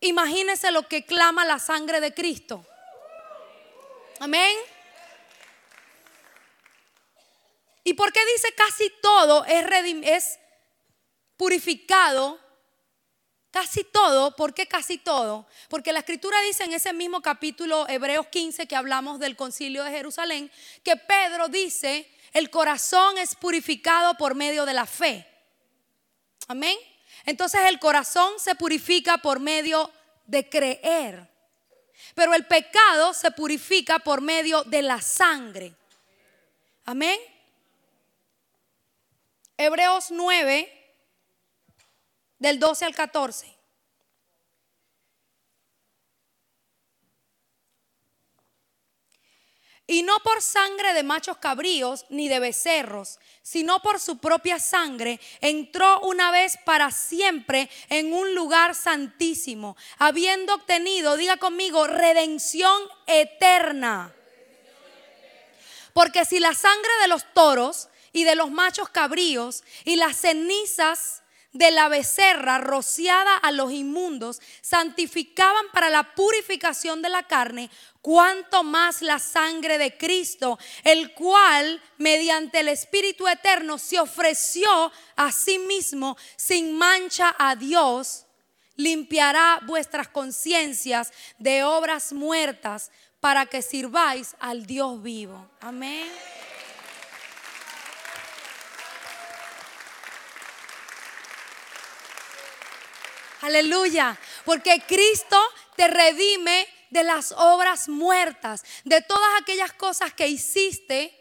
[0.00, 2.64] imagínese lo que clama la sangre de Cristo.
[4.20, 4.56] Amén.
[7.84, 10.38] ¿Y por qué dice casi todo es,
[11.36, 12.38] purificado?
[13.50, 15.46] Casi todo, ¿por qué casi todo?
[15.70, 19.92] Porque la escritura dice en ese mismo capítulo, Hebreos 15, que hablamos del concilio de
[19.92, 20.52] Jerusalén,
[20.82, 25.35] que Pedro dice, el corazón es purificado por medio de la fe.
[26.48, 26.76] Amén.
[27.24, 29.90] Entonces el corazón se purifica por medio
[30.26, 31.28] de creer.
[32.14, 35.74] Pero el pecado se purifica por medio de la sangre.
[36.84, 37.18] Amén.
[39.58, 40.94] Hebreos 9,
[42.38, 43.55] del 12 al 14.
[49.86, 55.20] Y no por sangre de machos cabríos ni de becerros, sino por su propia sangre,
[55.40, 64.12] entró una vez para siempre en un lugar santísimo, habiendo obtenido, diga conmigo, redención eterna.
[65.92, 71.22] Porque si la sangre de los toros y de los machos cabríos y las cenizas
[71.52, 77.70] de la becerra rociada a los inmundos santificaban para la purificación de la carne,
[78.02, 85.32] cuanto más la sangre de Cristo, el cual mediante el Espíritu Eterno se ofreció a
[85.32, 88.26] sí mismo sin mancha a Dios,
[88.76, 92.90] limpiará vuestras conciencias de obras muertas
[93.20, 95.48] para que sirváis al Dios vivo.
[95.60, 96.06] Amén.
[103.46, 104.18] Aleluya.
[104.44, 105.38] Porque Cristo
[105.76, 111.14] te redime de las obras muertas, de todas aquellas cosas que hiciste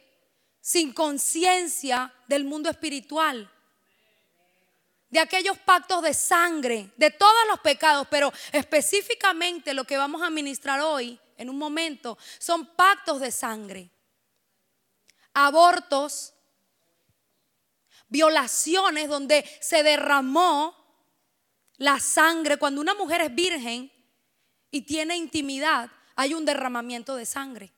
[0.59, 3.51] sin conciencia del mundo espiritual.
[5.11, 10.31] De aquellos pactos de sangre, de todos los pecados, pero específicamente lo que vamos a
[10.31, 13.91] ministrar hoy, en un momento, son pactos de sangre.
[15.35, 16.33] Abortos,
[18.07, 20.84] violaciones donde se derramó
[21.77, 23.91] la sangre, cuando una mujer es virgen
[24.71, 27.73] y tiene intimidad, hay un derramamiento de sangre.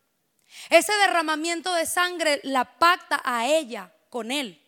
[0.70, 4.62] Ese derramamiento de sangre la pacta a ella con él.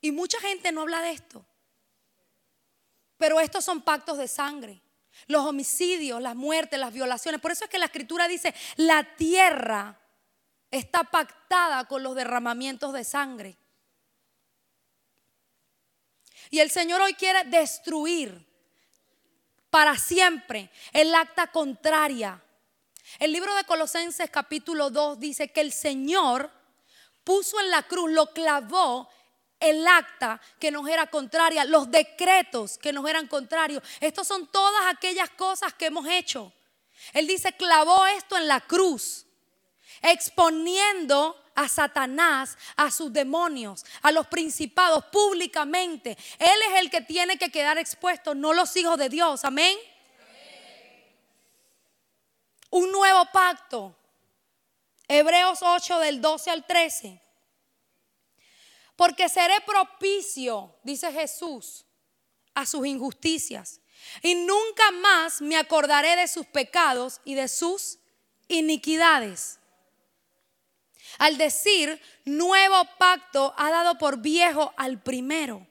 [0.00, 1.44] Y mucha gente no habla de esto.
[3.16, 4.80] Pero estos son pactos de sangre.
[5.26, 7.40] Los homicidios, las muertes, las violaciones.
[7.40, 10.00] Por eso es que la escritura dice, la tierra
[10.70, 13.56] está pactada con los derramamientos de sangre.
[16.50, 18.46] Y el Señor hoy quiere destruir
[19.70, 22.42] para siempre el acta contraria.
[23.18, 26.50] El libro de Colosenses capítulo 2 dice que el Señor
[27.24, 29.08] puso en la cruz, lo clavó
[29.60, 33.82] el acta que nos era contraria, los decretos que nos eran contrarios.
[34.00, 36.52] Estos son todas aquellas cosas que hemos hecho.
[37.12, 39.26] Él dice, clavó esto en la cruz,
[40.02, 46.16] exponiendo a Satanás, a sus demonios, a los principados públicamente.
[46.38, 49.44] Él es el que tiene que quedar expuesto, no los hijos de Dios.
[49.44, 49.76] Amén.
[52.70, 53.96] Un nuevo pacto.
[55.08, 57.20] Hebreos 8 del 12 al 13.
[58.94, 61.84] Porque seré propicio, dice Jesús,
[62.54, 63.80] a sus injusticias.
[64.22, 67.98] Y nunca más me acordaré de sus pecados y de sus
[68.46, 69.58] iniquidades.
[71.18, 75.66] Al decir nuevo pacto ha dado por viejo al primero.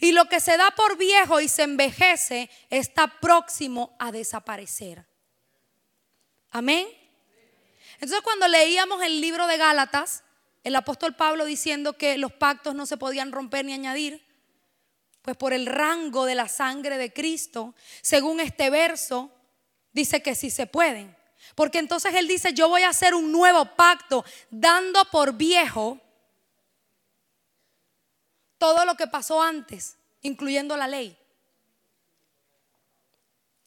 [0.00, 5.06] Y lo que se da por viejo y se envejece está próximo a desaparecer.
[6.50, 6.86] Amén.
[7.94, 10.24] Entonces cuando leíamos el libro de Gálatas,
[10.64, 14.24] el apóstol Pablo diciendo que los pactos no se podían romper ni añadir,
[15.22, 19.30] pues por el rango de la sangre de Cristo, según este verso,
[19.92, 21.16] dice que sí se pueden.
[21.60, 26.00] Porque entonces Él dice, yo voy a hacer un nuevo pacto dando por viejo
[28.56, 31.18] todo lo que pasó antes, incluyendo la ley.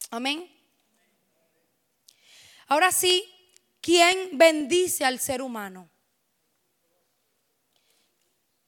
[0.09, 0.51] Amén.
[2.65, 3.31] Ahora sí,
[3.79, 5.87] ¿quién bendice al ser humano?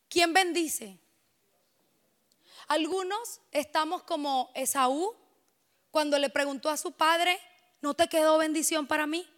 [0.08, 1.00] ¿Quién bendice?
[2.68, 5.16] Algunos estamos como Esaú
[5.90, 7.40] cuando le preguntó a su padre,
[7.86, 9.30] ¿No te quedó bendición para mí?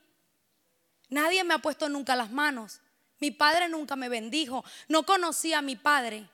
[1.09, 2.79] Nadie me ha puesto nunca las manos.
[3.19, 4.63] Mi padre nunca me bendijo.
[4.87, 6.29] No conocí a mi padre.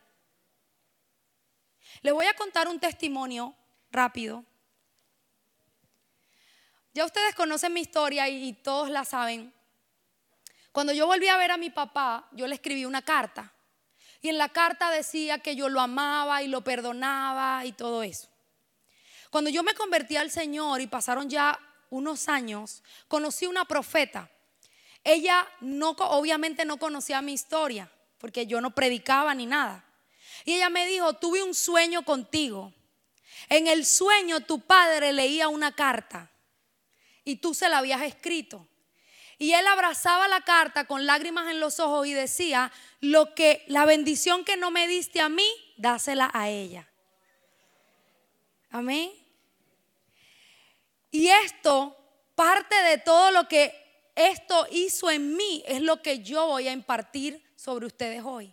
[2.03, 3.55] Le voy a contar un testimonio
[3.89, 4.45] rápido.
[6.93, 9.51] Ya ustedes conocen mi historia y, todos la saben.
[10.71, 13.51] Cuando yo volví a ver a mi papá, yo le escribí una carta.
[14.21, 18.29] Y en la carta decía que yo lo amaba y lo perdonaba y todo eso.
[19.31, 21.59] Cuando yo me convertí al Señor y pasaron ya
[21.93, 24.27] unos años, conocí una profeta.
[25.03, 29.85] Ella no, obviamente no conocía mi historia, porque yo no predicaba ni nada.
[30.43, 32.73] Y ella me dijo, tuve un sueño contigo.
[33.47, 36.31] En el sueño tu padre leía una carta
[37.23, 38.67] y tú se la habías escrito.
[39.37, 42.71] Y él abrazaba la carta con lágrimas en los ojos y decía,
[43.01, 46.89] lo que la bendición que no me diste a mí, dásela a ella.
[48.71, 49.22] Amén.
[51.13, 51.95] Y esto,
[52.33, 53.71] parte de todo lo que
[54.15, 58.51] esto hizo en mí, es lo que yo voy a impartir sobre ustedes hoy.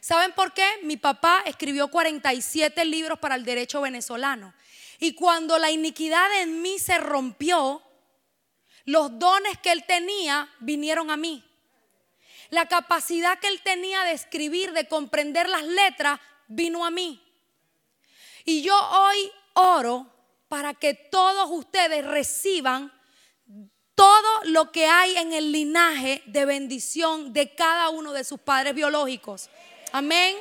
[0.00, 0.66] ¿Saben por qué?
[0.84, 4.54] Mi papá escribió 47 libros para el derecho venezolano.
[4.98, 7.82] Y cuando la iniquidad en mí se rompió,
[8.86, 11.44] los dones que él tenía vinieron a mí.
[12.48, 17.22] La capacidad que él tenía de escribir, de comprender las letras, vino a mí.
[18.46, 20.17] Y yo hoy oro
[20.48, 22.92] para que todos ustedes reciban
[23.94, 28.74] todo lo que hay en el linaje de bendición de cada uno de sus padres
[28.74, 29.50] biológicos.
[29.92, 30.36] Amén.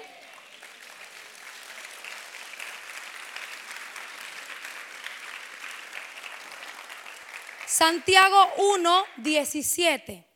[7.66, 10.28] Santiago 1, 17.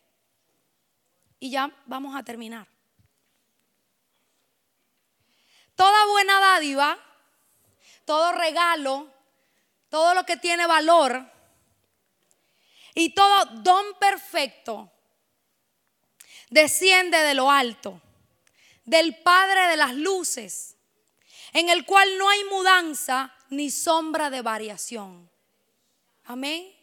[1.39, 2.67] Y ya vamos a terminar.
[5.75, 6.99] Toda buena dádiva,
[8.05, 9.11] todo regalo,
[9.91, 11.29] todo lo que tiene valor
[12.95, 14.89] y todo don perfecto
[16.49, 18.01] desciende de lo alto
[18.85, 20.75] del Padre de las luces,
[21.53, 25.29] en el cual no hay mudanza ni sombra de variación.
[26.23, 26.73] Amén.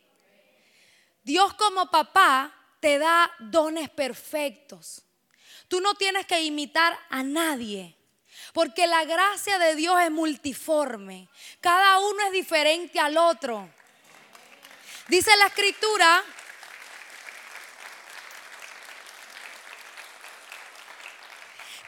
[1.22, 5.02] Dios como papá te da dones perfectos.
[5.66, 7.97] Tú no tienes que imitar a nadie.
[8.53, 11.28] Porque la gracia de Dios es multiforme.
[11.61, 13.68] Cada uno es diferente al otro.
[15.09, 16.24] Dice la escritura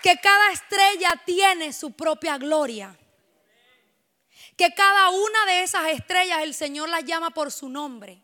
[0.03, 2.97] que cada estrella tiene su propia gloria.
[4.57, 8.23] Que cada una de esas estrellas el Señor las llama por su nombre.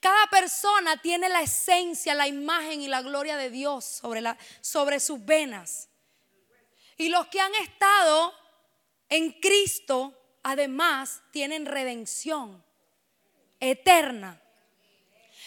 [0.00, 5.00] Cada persona tiene la esencia, la imagen y la gloria de Dios sobre, la, sobre
[5.00, 5.88] sus venas.
[6.98, 8.34] Y los que han estado
[9.08, 12.62] en Cristo, además, tienen redención
[13.60, 14.40] eterna.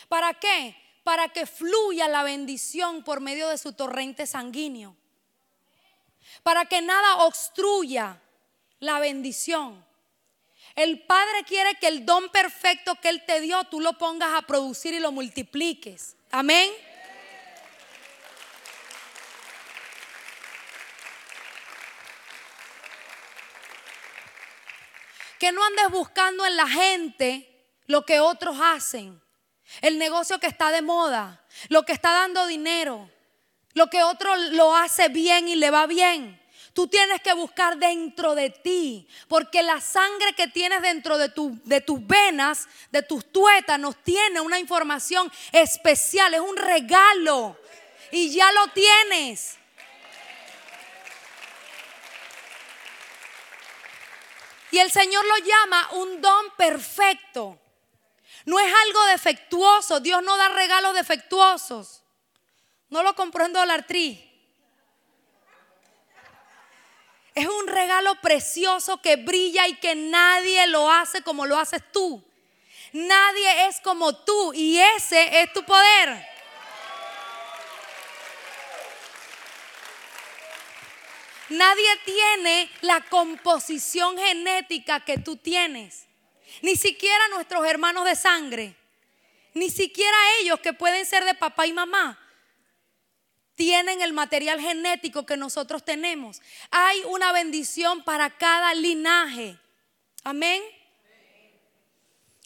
[0.08, 0.76] ¿Para qué?
[1.04, 4.96] Para que fluya la bendición por medio de su torrente sanguíneo
[6.44, 8.20] para que nada obstruya
[8.80, 9.86] la bendición.
[10.76, 14.42] El Padre quiere que el don perfecto que Él te dio, tú lo pongas a
[14.44, 16.16] producir y lo multipliques.
[16.32, 16.72] Amén.
[25.42, 29.20] Que no andes buscando en la gente lo que otros hacen.
[29.82, 33.10] El negocio que está de moda, lo que está dando dinero.
[33.74, 36.40] Lo que otro lo hace bien y le va bien.
[36.74, 41.60] Tú tienes que buscar dentro de ti, porque la sangre que tienes dentro de, tu,
[41.64, 47.58] de tus venas, de tus tuétanos, tiene una información especial, es un regalo.
[48.12, 49.58] Y ya lo tienes.
[54.72, 57.60] Y el Señor lo llama un don perfecto.
[58.46, 60.00] No es algo defectuoso.
[60.00, 62.04] Dios no da regalos defectuosos.
[62.90, 63.86] No lo compró en Dollar.
[67.34, 72.24] Es un regalo precioso que brilla y que nadie lo hace como lo haces tú.
[72.94, 76.31] Nadie es como tú y ese es tu poder.
[81.52, 86.08] Nadie tiene la composición genética que tú tienes.
[86.62, 88.76] Ni siquiera nuestros hermanos de sangre.
[89.54, 92.18] Ni siquiera ellos que pueden ser de papá y mamá
[93.56, 96.42] tienen el material genético que nosotros tenemos.
[96.72, 99.58] Hay una bendición para cada linaje.
[100.24, 100.64] Amén.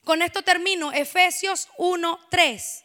[0.03, 0.91] Con esto termino.
[0.91, 2.84] Efesios 1:3.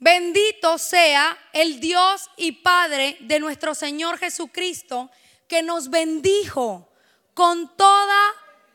[0.00, 5.10] Bendito sea el Dios y Padre de nuestro Señor Jesucristo,
[5.46, 6.88] que nos bendijo
[7.34, 8.18] con toda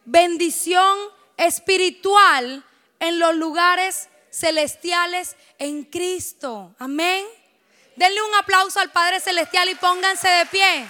[0.05, 0.95] bendición
[1.35, 2.63] espiritual
[2.99, 6.75] en los lugares celestiales en Cristo.
[6.77, 7.25] Amén.
[7.95, 10.87] Denle un aplauso al Padre Celestial y pónganse de pie.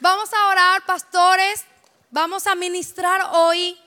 [0.00, 1.64] Vamos a orar, pastores.
[2.10, 3.78] Vamos a ministrar hoy.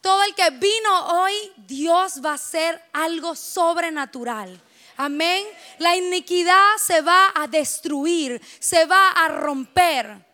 [0.00, 4.60] Todo el que vino hoy, Dios va a hacer algo sobrenatural.
[4.96, 5.46] Amén.
[5.78, 10.30] La iniquidad se va a destruir, se va a romper.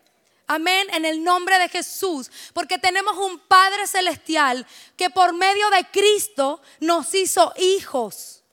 [0.49, 4.64] Amén, en el nombre de Jesús, porque tenemos un Padre Celestial
[4.97, 8.45] que por medio de Cristo nos hizo hijos.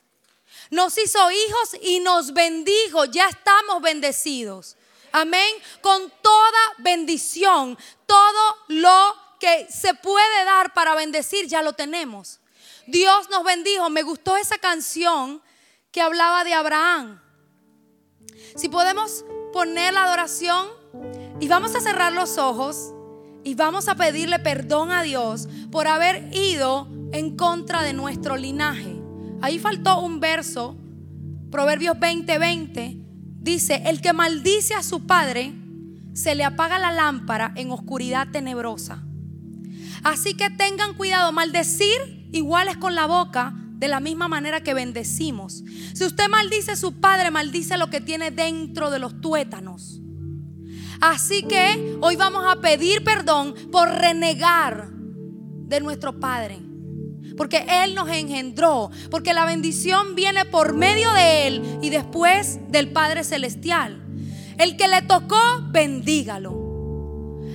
[0.71, 4.75] Nos hizo hijos y nos bendijo, ya estamos bendecidos.
[5.11, 12.39] Amén, con toda bendición, todo lo que se puede dar para bendecir, ya lo tenemos.
[12.87, 13.89] Dios nos bendijo.
[13.89, 15.41] Me gustó esa canción
[15.91, 17.21] que hablaba de Abraham.
[18.55, 20.69] Si podemos poner la adoración
[21.41, 22.93] y vamos a cerrar los ojos
[23.43, 28.95] y vamos a pedirle perdón a Dios por haber ido en contra de nuestro linaje.
[29.41, 30.77] Ahí faltó un verso,
[31.51, 32.95] Proverbios 20:20,
[33.41, 35.53] dice, el que maldice a su padre,
[36.13, 39.03] se le apaga la lámpara en oscuridad tenebrosa.
[40.03, 44.73] Así que tengan cuidado, maldecir igual es con la boca, de la misma manera que
[44.73, 45.63] bendecimos.
[45.93, 49.99] Si usted maldice a su padre, maldice lo que tiene dentro de los tuétanos.
[51.01, 56.59] Así que hoy vamos a pedir perdón por renegar de nuestro Padre.
[57.35, 58.89] Porque Él nos engendró.
[59.11, 64.01] Porque la bendición viene por medio de Él y después del Padre Celestial.
[64.57, 65.41] El que le tocó,
[65.71, 66.62] bendígalo.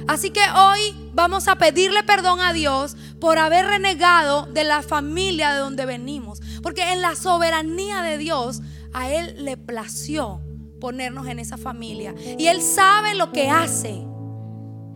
[0.08, 5.52] Así que hoy vamos a pedirle perdón a Dios por haber renegado de la familia
[5.52, 6.40] de donde venimos.
[6.62, 8.62] Porque en la soberanía de Dios
[8.94, 10.40] a Él le plació
[10.80, 12.14] ponernos en esa familia.
[12.38, 14.02] Y Él sabe lo que hace.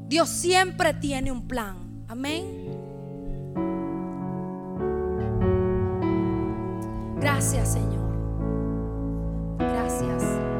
[0.08, 2.06] Dios siempre tiene un plan.
[2.08, 2.62] Amén.
[7.20, 8.12] Gracias Señor.
[9.58, 10.51] Gracias.